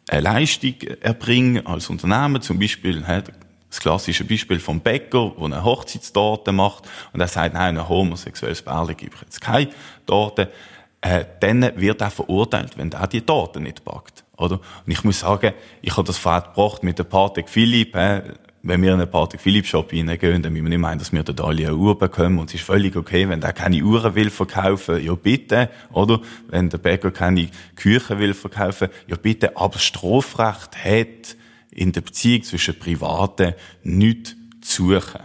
eine 0.07 0.21
Leistung 0.21 0.75
erbringe 1.01 1.65
als 1.65 1.89
Unternehmen, 1.89 2.41
zum 2.41 2.59
Beispiel, 2.59 3.01
das 3.01 3.79
klassische 3.79 4.23
Beispiel 4.23 4.59
vom 4.59 4.79
Bäcker, 4.79 5.33
der 5.35 5.45
eine 5.45 5.63
Hochzeitstorte 5.63 6.51
macht 6.51 6.87
und 7.11 7.19
er 7.19 7.27
sagt, 7.27 7.55
nein, 7.55 7.77
ein 7.77 7.89
homosexuelles 7.89 8.61
Pärchen 8.61 8.95
ich 8.99 9.21
jetzt 9.21 9.41
keine 9.41 9.69
Torte, 10.05 10.51
äh, 11.01 11.25
dann 11.39 11.71
wird 11.75 12.01
er 12.01 12.11
verurteilt, 12.11 12.77
wenn 12.77 12.91
er 12.91 13.07
die 13.07 13.21
Torte 13.21 13.59
nicht 13.59 13.83
packt. 13.83 14.23
Oder? 14.37 14.59
Und 14.85 14.91
ich 14.91 15.03
muss 15.03 15.19
sagen, 15.19 15.53
ich 15.81 15.97
habe 15.97 16.05
das 16.05 16.17
vorher 16.17 16.41
gebracht 16.41 16.83
mit 16.83 16.99
dem 16.99 17.07
Patek 17.07 17.49
Philipp, 17.49 17.95
äh, 17.95 18.21
wenn 18.65 18.81
wir 18.81 18.93
in 18.93 18.99
einen 18.99 19.09
Patek 19.09 19.39
Philipp 19.39 19.67
Shop 19.67 19.91
reingehen, 19.93 20.41
dann 20.41 20.51
müssen 20.51 20.65
wir 20.65 20.69
nicht 20.69 20.79
meinen, 20.79 20.97
dass 20.97 21.13
wir 21.13 21.21
dort 21.21 21.39
alle 21.39 21.67
eine 21.67 21.75
Uhr 21.75 21.97
bekommen. 21.97 22.39
Und 22.39 22.49
es 22.49 22.55
ist 22.55 22.63
völlig 22.63 22.95
okay, 22.95 23.29
wenn 23.29 23.39
der 23.39 23.53
keine 23.53 23.83
Uhren 23.83 24.15
will 24.15 24.31
verkaufen, 24.31 25.03
ja 25.03 25.13
bitte, 25.13 25.69
oder? 25.93 26.19
Wenn 26.47 26.69
der 26.69 26.79
Bäcker 26.79 27.11
keine 27.11 27.49
Küche 27.75 28.17
will 28.17 28.33
verkaufen, 28.33 28.89
ja 29.07 29.17
bitte. 29.17 29.55
Aber 29.55 29.73
das 29.73 29.83
Strafrecht 29.83 30.83
hat 30.83 31.37
in 31.69 31.91
der 31.91 32.01
Beziehung 32.01 32.41
zwischen 32.41 32.79
Privaten 32.79 33.53
nichts 33.83 34.35
zu 34.61 34.93
suchen. 34.93 35.21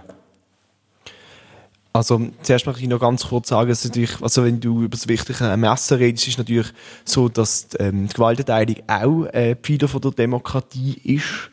Also, 1.92 2.29
zuerst 2.42 2.66
möchte 2.66 2.83
ich 2.83 2.88
noch 2.88 3.00
ganz 3.00 3.26
kurz 3.26 3.48
sagen, 3.48 3.70
dass 3.70 3.85
natürlich, 3.85 4.20
also 4.20 4.44
wenn 4.44 4.61
du 4.61 4.83
über 4.83 4.90
das 4.90 5.09
wichtige 5.09 5.44
Ermessen 5.44 5.96
redest, 5.96 6.29
ist 6.29 6.38
natürlich 6.38 6.68
so, 7.05 7.29
dass 7.29 7.68
ähm, 7.79 8.07
die 8.07 8.14
Gewaltenteilung 8.14 8.76
auch 8.87 9.24
äh, 9.33 9.57
Pfeiler 9.57 9.88
von 9.88 10.00
der 10.03 10.12
Demokratie 10.12 11.00
ist. 11.03 11.50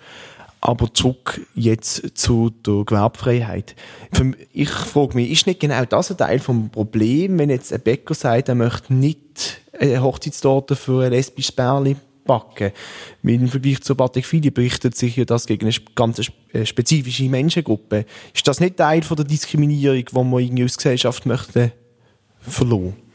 Aber 0.67 0.93
zurück 0.93 1.39
jetzt 1.56 2.17
zu 2.17 2.49
der 2.49 2.84
Gewerbfreiheit. 2.84 3.73
Ich 4.51 4.67
frage 4.67 5.15
mich, 5.15 5.32
ist 5.32 5.47
nicht 5.47 5.62
genau 5.62 5.86
das 5.86 6.12
ein 6.12 6.17
Teil 6.17 6.39
vom 6.39 6.69
Problem, 6.69 7.39
wenn 7.39 7.49
jetzt 7.49 7.71
ein 7.71 7.80
Bäcker 7.80 8.13
sagt, 8.13 8.49
er 8.49 8.56
möchte 8.56 8.93
nicht 8.93 9.62
eine 9.80 10.03
Hochzeitstorte 10.03 10.75
für 10.75 11.06
ein 11.06 11.12
lesbisches 11.12 11.53
Pärchen 11.53 11.95
backen? 12.25 12.73
Weil 13.23 13.36
im 13.36 13.47
Vergleich 13.47 13.80
zu 13.80 13.95
Patek 13.95 14.25
Philipp 14.25 14.58
richtet 14.58 14.97
sich 14.97 15.15
ja 15.15 15.23
das 15.23 15.45
gegen 15.45 15.67
eine 15.67 15.75
ganz 15.95 16.19
äh, 16.51 16.65
spezifische 16.65 17.30
Menschengruppe. 17.30 18.06
Ist 18.36 18.45
das 18.45 18.60
nicht 18.60 18.75
Teil 18.75 19.03
von 19.03 19.15
der 19.15 19.25
Diskriminierung, 19.25 20.03
die 20.03 20.15
man 20.15 20.43
irgendwie 20.43 20.65
aus 20.65 20.75
Gesellschaft 20.75 21.25
möchte 21.25 21.71
verloren? 22.41 23.07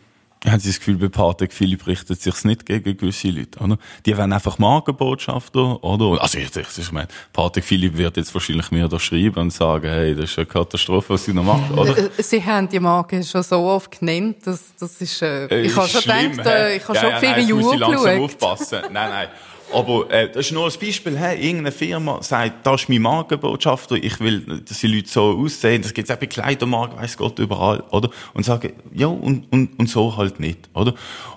Haben 0.45 0.59
Sie 0.59 0.71
das 0.71 0.79
Gefühl, 0.81 0.97
bei 0.97 1.09
Patek 1.09 1.53
Philipp 1.53 1.87
richtet 1.87 2.21
sich's 2.21 2.45
nicht 2.45 2.67
gegen 2.67 2.97
gewisse 2.97 3.29
Leute, 3.29 3.61
oder? 3.61 3.79
Die 4.05 4.17
werden 4.17 4.33
einfach 4.33 4.59
Markenbotschafter, 4.59 5.83
oder? 5.85 6.21
Also, 6.21 6.39
ich, 6.39 6.55
ich, 6.57 6.79
ich 6.79 6.91
meine, 6.93 7.07
Patek 7.33 7.63
Philipp 7.65 7.97
wird 7.97 8.17
jetzt 8.17 8.35
wahrscheinlich 8.35 8.71
mir 8.73 8.89
da 8.89 8.99
schreiben 8.99 9.39
und 9.39 9.53
sagen, 9.53 9.89
hey, 9.89 10.15
das 10.17 10.31
ist 10.31 10.39
eine 10.39 10.47
Katastrophe, 10.47 11.11
was 11.15 11.25
Sie 11.27 11.33
noch 11.33 11.45
machen, 11.45 11.79
oder? 11.79 11.97
Äh, 11.97 12.11
Sie 12.23 12.45
haben 12.45 12.69
die 12.69 12.81
Marke 12.81 13.23
schon 13.23 13.43
so 13.45 13.59
oft 13.61 13.99
genannt, 14.01 14.39
das, 14.45 14.75
das 14.79 15.01
ist, 15.01 15.23
äh, 15.23 15.47
Äh, 15.47 15.63
ich 15.63 15.77
habe 15.77 15.87
ist 15.87 15.93
schon 15.93 16.03
schlimm, 16.03 16.31
gedacht, 16.33 16.47
äh, 16.49 16.77
ich 16.77 16.89
habe 16.89 16.95
Ja, 16.97 17.01
schon 17.03 17.11
ja, 17.11 17.19
viele 17.19 17.33
nein, 17.33 17.49
Jahre 17.49 17.77
langsam 17.77 18.05
geschaut. 18.05 18.21
aufpassen. 18.25 18.79
Nein, 18.91 19.11
nein. 19.11 19.29
Aber 19.73 20.11
äh, 20.11 20.29
das 20.31 20.47
ist 20.47 20.53
nur 20.53 20.67
ein 20.67 20.73
Beispiel. 20.79 21.19
Hey, 21.19 21.39
irgendeine 21.41 21.73
Firma 21.73 22.23
sagt, 22.23 22.67
das 22.67 22.83
ist 22.83 22.89
mein 22.89 23.03
Markenbotschafter, 23.03 23.97
ich 23.97 24.21
will, 24.21 24.63
dass 24.67 24.81
die 24.81 24.87
Leute 24.87 25.09
so 25.09 25.39
aussehen. 25.39 25.83
Das 25.83 25.95
gibt 25.95 26.09
es 26.09 26.15
auch 26.15 26.21
bei 26.21 26.27
Kleidermarken, 26.27 26.99
weiss 26.99 27.17
Gott, 27.17 27.39
überall, 27.39 27.81
oder? 27.91 28.11
Und 28.35 28.45
sagen, 28.45 28.73
ja, 28.93 29.07
und, 29.07 29.51
und, 29.51 29.79
und 29.79 29.89
so 29.89 30.17
halt 30.17 30.41
nicht, 30.41 30.69
oder? 30.75 30.95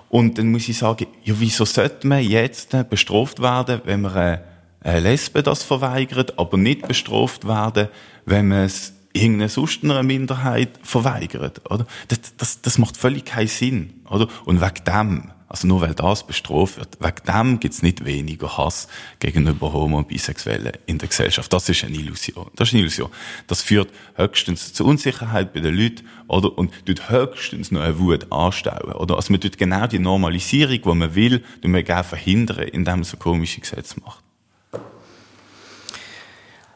Und 0.08 0.38
dann 0.38 0.50
muss 0.50 0.68
ich 0.68 0.78
sagen, 0.78 1.06
ja, 1.24 1.34
wieso 1.38 1.64
sollte 1.64 2.06
man 2.06 2.22
jetzt 2.22 2.74
äh, 2.74 2.84
bestraft 2.88 3.40
werden, 3.40 3.80
wenn 3.84 4.02
man 4.02 4.16
äh, 4.16 4.38
eine 4.80 5.00
Lesbe 5.00 5.42
das 5.42 5.62
verweigert, 5.62 6.38
aber 6.38 6.56
nicht 6.56 6.86
bestraft 6.86 7.46
werden, 7.46 7.88
wenn 8.24 8.48
man 8.48 8.64
es 8.64 8.92
irgendeine 9.12 9.48
sonst 9.48 9.82
einer 9.82 10.02
Minderheit 10.02 10.70
verweigert, 10.82 11.70
oder? 11.70 11.86
Das, 12.08 12.18
das, 12.36 12.60
das 12.60 12.78
macht 12.78 12.96
völlig 12.96 13.24
keinen 13.24 13.48
Sinn, 13.48 13.94
oder? 14.08 14.28
Und 14.44 14.60
wegen 14.60 14.84
dem 14.86 15.30
Also 15.48 15.68
nur 15.68 15.80
weil 15.80 15.94
das 15.94 16.26
bestraft 16.26 16.78
wird, 16.78 16.98
wegen 17.00 17.24
dem 17.26 17.60
gibt's 17.60 17.82
nicht 17.82 18.04
weniger 18.04 18.56
Hass 18.56 18.88
gegenüber 19.20 19.72
Homo- 19.72 19.98
und 19.98 20.08
Bisexuellen 20.08 20.72
in 20.86 20.98
der 20.98 21.08
Gesellschaft. 21.08 21.52
Das 21.52 21.68
ist 21.68 21.84
eine 21.84 21.96
Illusion. 21.96 22.48
Das 22.56 22.68
ist 22.68 22.74
eine 22.74 22.82
Illusion. 22.82 23.10
Das 23.46 23.62
führt 23.62 23.90
höchstens 24.14 24.72
zu 24.72 24.84
Unsicherheit 24.84 25.52
bei 25.52 25.60
den 25.60 25.76
Leuten, 25.76 26.06
oder? 26.26 26.58
Und 26.58 26.72
tut 26.84 27.08
höchstens 27.10 27.70
noch 27.70 27.82
eine 27.82 27.98
Wut 27.98 28.32
anstauen, 28.32 28.92
oder? 28.92 29.14
Also 29.14 29.32
man 29.32 29.40
tut 29.40 29.56
genau 29.56 29.86
die 29.86 30.00
Normalisierung, 30.00 30.82
die 30.82 30.98
man 30.98 31.14
will, 31.14 31.38
tut 31.62 31.70
man 31.70 31.84
gerne 31.84 32.04
verhindern, 32.04 32.66
indem 32.68 32.96
man 32.96 33.04
so 33.04 33.16
komische 33.16 33.60
Gesetze 33.60 34.00
macht. 34.04 34.24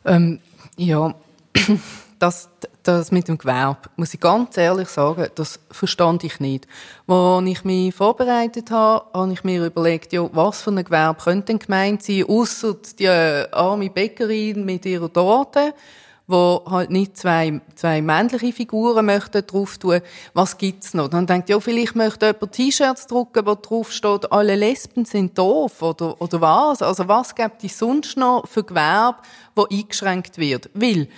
Ähm, 0.04 0.38
ja, 0.76 1.14
das, 2.20 2.48
das 2.83 3.12
mit 3.12 3.29
dem 3.29 3.38
Gewerbe, 3.38 3.88
muss 3.97 4.14
ich 4.14 4.21
ganz 4.21 4.57
ehrlich 4.57 4.88
sagen, 4.88 5.29
das 5.35 5.61
verstand 5.71 6.25
ich 6.25 6.40
nicht. 6.40 6.66
Als 7.07 7.47
ich 7.47 7.64
mich 7.64 7.95
vorbereitet 7.95 8.71
habe, 8.71 9.05
habe 9.12 9.33
ich 9.33 9.45
mir 9.45 9.66
überlegt, 9.66 10.12
ja, 10.12 10.29
was 10.33 10.62
für 10.62 10.71
ein 10.71 10.85
Gewerbe 10.85 11.23
könnte 11.23 11.47
denn 11.47 11.59
gemeint 11.59 12.03
sein, 12.03 12.25
ausser 12.29 12.77
die 12.99 13.09
arme 13.09 13.90
Bäckerin 13.90 14.64
mit 14.64 14.87
ihrer 14.87 15.12
Torte, 15.12 15.75
wo 16.31 16.62
halt 16.71 16.90
nicht 16.90 17.16
zwei, 17.16 17.61
zwei 17.75 18.01
männliche 18.01 18.53
Figuren 18.53 19.05
möchten 19.05 19.45
drauf 19.47 19.79
tun. 19.79 20.01
Was 20.33 20.57
gibt's 20.57 20.95
noch? 20.95 21.09
Dann 21.09 21.27
denkt 21.27 21.49
ja, 21.49 21.59
vielleicht 21.59 21.97
möchte 21.97 22.27
jemand 22.27 22.53
T-Shirts 22.53 23.09
drucken, 23.09 23.47
wo 23.47 23.57
drauf 23.57 23.93
steht, 23.93 24.31
alle 24.31 24.55
Lesben 24.55 25.05
sind 25.05 25.37
doof, 25.37 25.83
oder, 25.83 26.21
oder 26.21 26.40
was? 26.40 26.83
Also 26.83 27.09
was 27.09 27.35
gibt 27.35 27.64
es 27.64 27.79
sonst 27.79 28.16
noch 28.16 28.47
für 28.47 28.62
Gewerbe, 28.62 29.19
wo 29.57 29.66
eingeschränkt 29.71 30.38
wird? 30.38 30.71
Weil, 30.73 31.09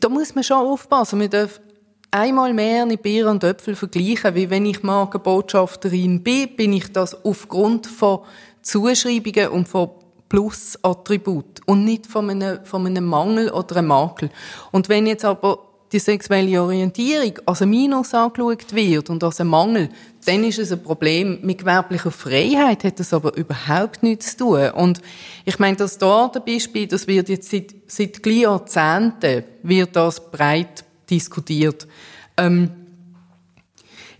da 0.00 0.08
muss 0.08 0.34
man 0.34 0.44
schon 0.44 0.58
aufpassen. 0.58 1.20
Wir 1.20 1.28
dürfen 1.28 1.62
einmal 2.10 2.54
mehr 2.54 2.86
nicht 2.86 3.02
Bier 3.02 3.28
und 3.28 3.44
Äpfel 3.44 3.74
vergleichen, 3.74 4.34
wie 4.34 4.50
wenn 4.50 4.66
ich 4.66 4.82
Markenbotschafterin 4.82 6.22
bin, 6.22 6.56
bin 6.56 6.72
ich 6.72 6.92
das 6.92 7.24
aufgrund 7.24 7.86
von 7.86 8.20
Zuschreibungen 8.62 9.48
und 9.48 9.68
von 9.68 9.90
Plus-Attribut 10.28 11.60
und 11.66 11.84
nicht 11.84 12.06
von 12.06 12.28
einem, 12.28 12.64
von 12.64 12.86
einem 12.86 13.04
Mangel 13.04 13.50
oder 13.50 13.76
einem 13.76 13.88
Makel. 13.88 14.30
Und 14.72 14.88
wenn 14.88 15.06
jetzt 15.06 15.24
aber 15.24 15.58
die 15.90 15.98
sexuelle 15.98 16.62
Orientierung 16.62 17.38
als 17.46 17.62
ein 17.62 17.70
Minus 17.70 18.12
angeschaut 18.12 18.74
wird 18.74 19.08
und 19.08 19.24
als 19.24 19.40
ein 19.40 19.46
Mangel, 19.46 19.88
dann 20.28 20.44
ist 20.44 20.58
es 20.58 20.70
ein 20.70 20.82
Problem. 20.82 21.38
Mit 21.40 21.58
gewerblicher 21.58 22.10
Freiheit 22.10 22.84
hat 22.84 23.00
das 23.00 23.14
aber 23.14 23.34
überhaupt 23.34 24.02
nichts 24.02 24.36
zu 24.36 24.44
tun. 24.44 24.70
Und 24.72 25.00
ich 25.46 25.58
meine, 25.58 25.78
das 25.78 25.96
dort 25.96 26.44
Beispiel, 26.44 26.86
das 26.86 27.06
wird 27.06 27.30
jetzt 27.30 27.50
seit, 27.50 27.74
seit 27.86 28.26
Jahrzehnten 28.26 29.44
wird 29.62 29.96
das 29.96 30.30
breit 30.30 30.84
diskutiert. 31.08 31.88
Ähm, 32.36 32.70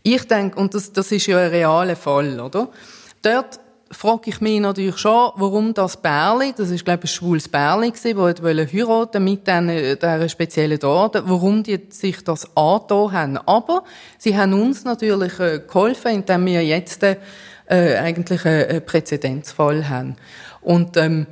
ich 0.03 0.27
denke, 0.27 0.59
und 0.59 0.73
das, 0.73 0.93
das 0.95 1.13
ist 1.13 1.27
ja 1.27 1.41
ein 1.41 1.51
realer 1.51 1.97
Fall, 1.97 2.41
oder? 2.41 2.71
Dort 3.21 3.61
frage 3.91 4.31
ich 4.31 4.41
mich 4.41 4.61
natürlich 4.61 4.99
schon, 4.99 5.33
warum 5.37 5.75
das 5.75 5.97
Bärli, 5.97 6.53
das 6.57 6.71
ist 6.71 6.85
glaube 6.85 7.05
ich 7.05 7.11
ein 7.11 7.15
schwules 7.15 7.49
Bärli 7.49 7.91
gewesen, 7.91 8.17
das 8.17 8.43
wollte 8.43 8.73
heiraten 8.73 9.25
mit 9.25 9.47
dieser 9.47 10.29
speziellen 10.29 10.79
Daten, 10.79 11.23
warum 11.27 11.63
die 11.63 11.81
sich 11.89 12.23
das 12.23 12.57
angetan 12.57 13.13
haben. 13.13 13.39
Aber 13.39 13.85
sie 14.19 14.37
haben 14.37 14.53
uns 14.53 14.85
natürlich 14.85 15.39
äh, 15.41 15.61
geholfen, 15.67 16.13
indem 16.13 16.47
wir 16.47 16.65
jetzt 16.65 17.03
äh, 17.03 17.17
eigentlich 17.69 18.45
einen 18.45 18.85
Präzedenzfall 18.85 19.89
haben. 19.89 20.17
Und 20.61 20.97
ähm, 20.97 21.27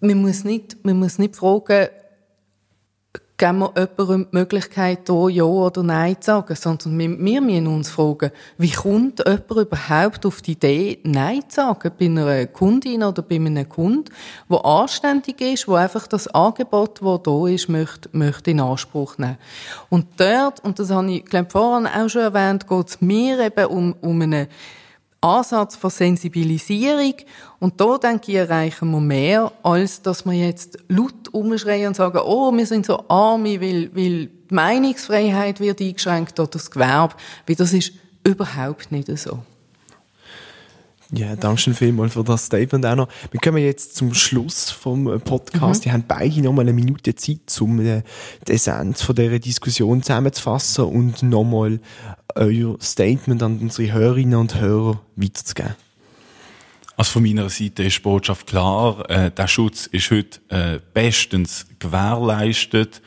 man 0.00 0.20
muss 0.20 0.44
nicht, 0.44 0.84
man 0.84 0.98
muss 0.98 1.18
nicht 1.18 1.36
fragen, 1.36 1.88
geben 3.38 3.60
wir 3.60 3.72
jemandem 3.76 4.26
die 4.30 4.36
Möglichkeit, 4.36 5.00
hier 5.06 5.28
Ja 5.30 5.44
oder 5.44 5.82
Nein 5.84 6.16
zu 6.20 6.26
sagen, 6.26 6.56
sondern 6.56 6.98
wir, 6.98 7.18
wir 7.18 7.40
müssen 7.40 7.66
uns 7.68 7.88
fragen, 7.88 8.32
wie 8.58 8.70
kommt 8.70 9.20
jemand 9.24 9.50
überhaupt 9.50 10.26
auf 10.26 10.42
die 10.42 10.52
Idee, 10.52 10.98
Nein 11.04 11.42
zu 11.48 11.56
sagen 11.56 11.92
bei 11.96 12.06
einer 12.06 12.46
Kundin 12.46 13.04
oder 13.04 13.22
bei 13.22 13.36
einem 13.36 13.68
Kunden, 13.68 14.12
der 14.50 14.64
anständig 14.64 15.40
ist, 15.40 15.68
der 15.68 15.76
einfach 15.76 16.08
das 16.08 16.26
Angebot, 16.28 17.00
das 17.00 17.22
da 17.22 17.46
ist, 17.46 17.68
möchte, 17.68 18.08
möchte 18.12 18.50
in 18.50 18.60
Anspruch 18.60 19.16
nehmen. 19.18 19.38
Und 19.88 20.06
dort, 20.16 20.64
und 20.64 20.80
das 20.80 20.90
habe 20.90 21.10
ich, 21.12 21.24
glaube 21.24 21.50
vorhin 21.50 21.86
auch 21.86 22.08
schon 22.08 22.22
erwähnt, 22.22 22.66
geht 22.66 22.88
es 22.88 23.00
mir 23.00 23.38
eben 23.38 23.66
um, 23.66 23.94
um 24.00 24.20
eine 24.20 24.48
Ansatz 25.20 25.76
von 25.76 25.90
Sensibilisierung. 25.90 27.14
Und 27.58 27.80
da 27.80 27.98
denke 27.98 28.30
ich, 28.30 28.38
erreichen 28.38 28.90
wir 28.90 29.00
mehr, 29.00 29.52
als 29.62 30.02
dass 30.02 30.24
wir 30.24 30.34
jetzt 30.34 30.78
laut 30.88 31.28
umschreien 31.32 31.88
und 31.88 31.96
sagen, 31.96 32.20
oh, 32.24 32.52
wir 32.52 32.66
sind 32.66 32.86
so 32.86 33.04
arme, 33.08 33.60
weil, 33.60 33.90
weil 33.94 34.26
die 34.26 34.54
Meinungsfreiheit 34.54 35.60
wird 35.60 35.80
eingeschränkt 35.80 36.38
oder 36.38 36.50
das 36.50 36.70
Gewerbe. 36.70 37.14
Weil 37.46 37.56
das 37.56 37.72
ist 37.72 37.92
überhaupt 38.24 38.92
nicht 38.92 39.08
so. 39.18 39.40
Ja, 41.10 41.36
danke 41.36 41.58
schön 41.58 41.74
vielmals 41.74 42.12
für 42.12 42.22
das 42.22 42.46
Statement 42.46 42.84
auch 42.84 42.94
noch. 42.94 43.08
Wir 43.30 43.40
kommen 43.40 43.62
jetzt 43.62 43.96
zum 43.96 44.12
Schluss 44.12 44.70
vom 44.70 45.04
Podcast. 45.22 45.80
Mhm. 45.80 45.84
Die 45.84 45.92
haben 45.92 46.04
beide 46.06 46.42
noch 46.42 46.52
mal 46.52 46.62
eine 46.62 46.74
Minute 46.74 47.14
Zeit, 47.14 47.58
um 47.60 47.80
äh, 47.80 48.02
die 48.46 48.52
Essenz 48.52 49.00
von 49.00 49.14
dieser 49.14 49.38
Diskussion 49.38 50.02
zusammenzufassen 50.02 50.84
und 50.84 51.22
nochmal 51.22 51.80
euer 52.34 52.76
Statement 52.82 53.42
an 53.42 53.58
unsere 53.58 53.92
Hörerinnen 53.92 54.38
und 54.38 54.60
Hörer 54.60 55.00
weiterzugeben. 55.16 55.76
Also 56.98 57.12
von 57.12 57.22
meiner 57.22 57.48
Seite 57.48 57.84
ist 57.84 57.98
die 57.98 58.02
Botschaft 58.02 58.46
klar, 58.46 59.08
äh, 59.08 59.30
der 59.30 59.48
Schutz 59.48 59.86
ist 59.86 60.10
heute 60.10 60.40
äh, 60.48 60.78
bestens 60.92 61.66
gewährleistet 61.78 63.00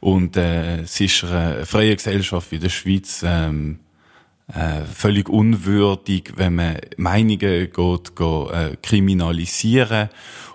und 0.00 0.36
äh, 0.36 0.80
es 0.80 1.00
ist 1.00 1.24
eine 1.24 1.64
freie 1.64 1.96
Gesellschaft 1.96 2.50
wie 2.50 2.58
der 2.58 2.68
Schweiz 2.68 3.22
ähm, 3.24 3.78
äh, 4.52 4.82
völlig 4.84 5.28
unwürdig, 5.28 6.34
wenn 6.36 6.54
man 6.54 6.78
Meinungen 6.96 7.38
geht, 7.38 7.74
geht 7.74 8.20
äh, 8.20 8.76
kriminalisieren. 8.80 10.08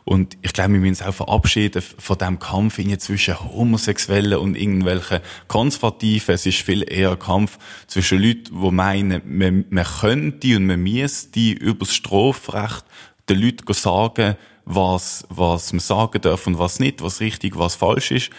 Und 0.04 0.38
ich 0.42 0.54
glaube, 0.54 0.74
wir 0.74 0.80
müssen 0.80 1.04
uns 1.04 1.04
auch 1.04 1.14
verabschieden 1.14 1.82
von 1.82 2.18
dem 2.18 2.40
Kampf 2.40 2.80
zwischen 3.00 3.40
Homosexuellen 3.40 4.40
und 4.40 4.56
irgendwelchen 4.56 5.20
Konservativen. 5.48 6.36
Es 6.36 6.46
ist 6.46 6.62
viel 6.62 6.90
eher 6.90 7.12
ein 7.12 7.20
Kampf 7.20 7.60
zwischen 7.88 8.22
Leuten, 8.22 8.62
die 8.62 8.72
meinen, 8.72 9.22
man, 9.26 9.66
man 9.70 9.86
könnte 9.86 10.58
und 10.58 10.66
man 10.66 10.82
müsste 10.82 11.52
über 11.52 11.86
das 11.86 11.94
Strafrecht 11.94 12.86
den 13.30 13.42
Leuten 13.42 13.74
sagen, 13.74 14.38
was, 14.66 15.26
was 15.30 15.74
man 15.74 15.80
sagen 15.80 16.22
darf 16.22 16.48
und 16.48 16.58
was 16.58 16.80
nicht, 16.80 17.02
was 17.02 17.20
richtig, 17.20 17.58
was 17.58 17.76
falsch 17.76 18.12
ist. 18.12 18.30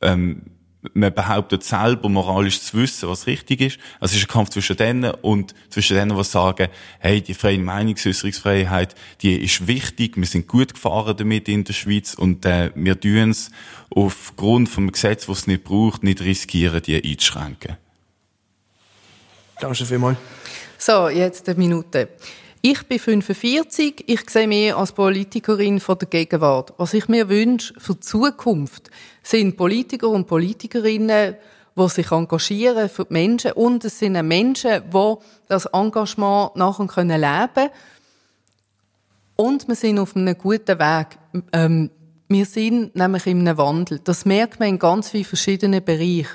Ähm, 0.00 0.42
man 0.94 1.12
behauptet 1.12 1.62
selber 1.62 2.08
moralisch 2.08 2.60
zu 2.60 2.78
wissen, 2.78 3.08
was 3.08 3.26
richtig 3.26 3.60
ist. 3.60 3.78
Also 4.00 4.12
es 4.12 4.22
ist 4.22 4.28
ein 4.28 4.32
Kampf 4.32 4.50
zwischen 4.50 4.76
denen 4.76 5.10
und 5.22 5.54
zwischen 5.68 5.96
denen, 5.96 6.16
die 6.16 6.24
sagen, 6.24 6.68
hey, 6.98 7.20
die 7.20 7.34
freie 7.34 7.58
Meinungsäußerungsfreiheit, 7.58 8.94
die 9.20 9.36
ist 9.36 9.66
wichtig, 9.66 10.16
wir 10.16 10.26
sind 10.26 10.48
gut 10.48 10.74
gefahren 10.74 11.16
damit 11.16 11.48
in 11.48 11.64
der 11.64 11.74
Schweiz 11.74 12.14
und 12.14 12.44
äh, 12.46 12.70
wir 12.74 12.98
tun 12.98 13.30
es 13.30 13.50
aufgrund 13.90 14.68
vom 14.68 14.90
Gesetz, 14.90 15.26
das 15.26 15.40
es 15.40 15.46
nicht 15.46 15.64
braucht, 15.64 16.02
nicht 16.02 16.20
riskieren, 16.20 16.80
die 16.82 17.02
einzuschränken. 17.02 17.76
Danke 19.60 19.84
vielmals. 19.84 20.16
So, 20.78 21.10
jetzt 21.10 21.46
eine 21.48 21.58
Minute. 21.58 22.08
Ich 22.62 22.86
bin 22.86 22.98
45, 22.98 24.04
ich 24.06 24.28
sehe 24.28 24.46
mich 24.46 24.74
als 24.74 24.92
Politikerin 24.92 25.80
von 25.80 25.96
der 25.96 26.08
Gegenwart. 26.08 26.74
Was 26.76 26.92
ich 26.92 27.08
mir 27.08 27.30
wünsche 27.30 27.72
für 27.80 27.94
die 27.94 28.00
Zukunft, 28.00 28.90
sind 29.22 29.56
Politiker 29.56 30.10
und 30.10 30.26
Politikerinnen, 30.26 31.36
die 31.74 31.88
sich 31.88 32.10
engagieren 32.12 32.90
für 32.90 33.06
die 33.06 33.14
Menschen 33.14 33.52
und 33.52 33.82
es 33.86 33.98
sind 33.98 34.20
Menschen, 34.28 34.82
die 34.92 35.14
das 35.48 35.64
Engagement 35.72 36.54
nachher 36.56 36.84
leben 36.84 37.48
können. 37.54 37.70
Und 39.36 39.66
wir 39.66 39.74
sind 39.74 39.98
auf 39.98 40.14
einem 40.14 40.36
guten 40.36 40.78
Weg. 40.78 41.06
Ähm, 41.54 41.90
wir 42.28 42.44
sind 42.44 42.94
nämlich 42.94 43.26
in 43.26 43.40
einem 43.40 43.56
Wandel. 43.56 44.00
Das 44.04 44.26
merkt 44.26 44.60
man 44.60 44.68
in 44.68 44.78
ganz 44.78 45.08
vielen 45.08 45.24
verschiedenen 45.24 45.82
Bereichen. 45.82 46.28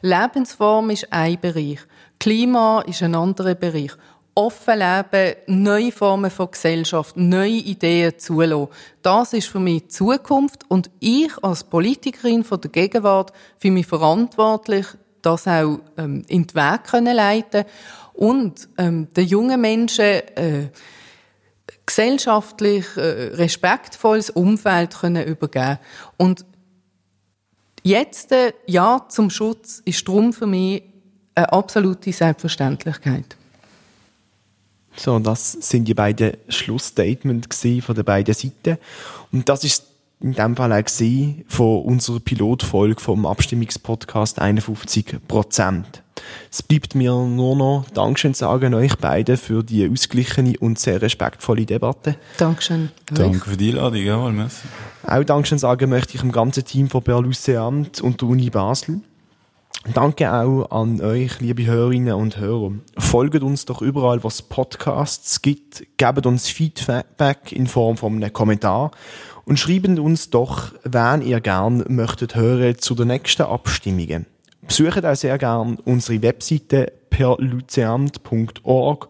Lebensform 0.00 0.88
ist 0.88 1.12
ein 1.12 1.38
Bereich. 1.38 1.80
Klima 2.18 2.80
ist 2.80 3.02
ein 3.02 3.14
anderer 3.14 3.54
Bereich 3.54 3.92
offen 4.36 4.78
leben, 4.78 5.36
neue 5.46 5.90
Formen 5.90 6.30
von 6.30 6.50
Gesellschaft, 6.50 7.16
neue 7.16 7.48
Ideen 7.48 8.18
zulassen. 8.18 8.68
Das 9.02 9.32
ist 9.32 9.48
für 9.48 9.58
mich 9.58 9.84
die 9.84 9.88
Zukunft 9.88 10.64
und 10.68 10.90
ich 11.00 11.32
als 11.42 11.64
Politikerin 11.64 12.44
von 12.44 12.60
der 12.60 12.70
Gegenwart 12.70 13.32
für 13.58 13.70
mich 13.70 13.86
verantwortlich, 13.86 14.86
das 15.22 15.48
auch 15.48 15.80
ähm, 15.96 16.22
in 16.28 16.46
den 16.46 16.54
Weg 16.54 16.84
können 16.84 17.16
leiten 17.16 17.64
und 18.12 18.68
ähm, 18.76 19.08
den 19.14 19.26
jungen 19.26 19.58
Menschen 19.58 20.04
äh, 20.04 20.68
gesellschaftlich 21.86 22.84
äh, 22.96 23.34
respektvolles 23.34 24.28
Umfeld 24.30 24.98
können 24.98 25.26
übergeben 25.26 25.78
und 26.18 26.44
jetzt 27.82 28.32
äh, 28.32 28.52
ja 28.66 29.06
zum 29.08 29.30
Schutz 29.30 29.80
ist 29.86 30.06
drum 30.06 30.34
für 30.34 30.46
mich 30.46 30.82
eine 31.34 31.52
absolute 31.52 32.12
Selbstverständlichkeit. 32.12 33.36
So, 34.96 35.18
das 35.18 35.52
sind 35.52 35.86
die 35.86 35.94
beiden 35.94 36.32
Schlussstatements 36.48 37.66
von 37.84 37.94
den 37.94 38.04
beiden 38.04 38.34
Seiten. 38.34 38.78
Und 39.32 39.48
das 39.48 39.64
ist 39.64 39.84
in 40.20 40.32
dem 40.32 40.56
Fall 40.56 40.72
auch 40.72 41.44
von 41.48 41.82
unserer 41.82 42.20
Pilotfolge 42.20 43.00
vom 43.00 43.26
Abstimmungspodcast 43.26 44.40
51 44.40 45.18
Prozent. 45.28 46.02
Es 46.50 46.62
bleibt 46.62 46.94
mir 46.94 47.12
nur 47.12 47.56
noch 47.56 47.84
Dankeschön 47.92 48.34
sagen 48.34 48.74
euch 48.74 48.96
beiden 48.96 49.36
für 49.36 49.62
die 49.62 49.88
ausgeglichene 49.88 50.54
und 50.58 50.78
sehr 50.78 51.02
respektvolle 51.02 51.66
Debatte. 51.66 52.16
Dankeschön. 52.38 52.90
Danke 53.12 53.50
für 53.50 53.56
die 53.56 53.70
Einladung, 53.70 54.02
jawohl, 54.02 54.32
merci. 54.32 54.62
Auch 55.06 55.22
Dankeschön 55.22 55.58
sagen 55.58 55.90
möchte 55.90 56.14
ich 56.14 56.22
dem 56.22 56.32
ganzen 56.32 56.64
Team 56.64 56.88
von 56.88 57.02
Berluseamt 57.02 58.00
und 58.00 58.20
der 58.20 58.28
Uni 58.28 58.50
Basel. 58.50 59.00
Danke 59.94 60.32
auch 60.32 60.70
an 60.70 61.00
euch, 61.00 61.40
liebe 61.40 61.64
Hörerinnen 61.64 62.14
und 62.14 62.38
Hörer. 62.38 62.72
Folgt 62.98 63.42
uns 63.42 63.66
doch 63.66 63.82
überall, 63.82 64.24
was 64.24 64.42
Podcasts 64.42 65.40
gibt. 65.42 65.86
Gebt 65.96 66.26
uns 66.26 66.48
Feedback 66.48 67.52
in 67.52 67.68
Form 67.68 67.96
von 67.96 68.16
einem 68.16 68.32
Kommentar 68.32 68.90
und 69.44 69.60
schreibt 69.60 69.86
uns 70.00 70.30
doch, 70.30 70.72
wen 70.82 71.22
ihr 71.22 71.40
gern 71.40 71.84
möchtet 71.88 72.34
hören 72.34 72.76
zu 72.78 72.96
den 72.96 73.06
nächsten 73.08 73.42
Abstimmungen. 73.42 74.26
Besucht 74.66 75.04
auch 75.04 75.14
sehr 75.14 75.38
gern 75.38 75.78
unsere 75.84 76.20
Webseite 76.20 76.92
perluzeamt.org 77.10 79.08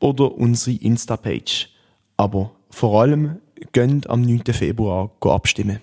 oder 0.00 0.34
unsere 0.34 0.76
Insta-Page. 0.76 1.68
Aber 2.16 2.50
vor 2.70 3.00
allem 3.00 3.36
gönnt 3.72 4.10
am 4.10 4.22
9. 4.22 4.42
Februar 4.52 5.12
abstimmen. 5.20 5.80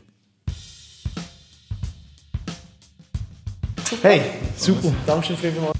Hey, 4.01 4.21
super. 4.57 4.91
Dankeschön 5.05 5.37
vielmals. 5.37 5.73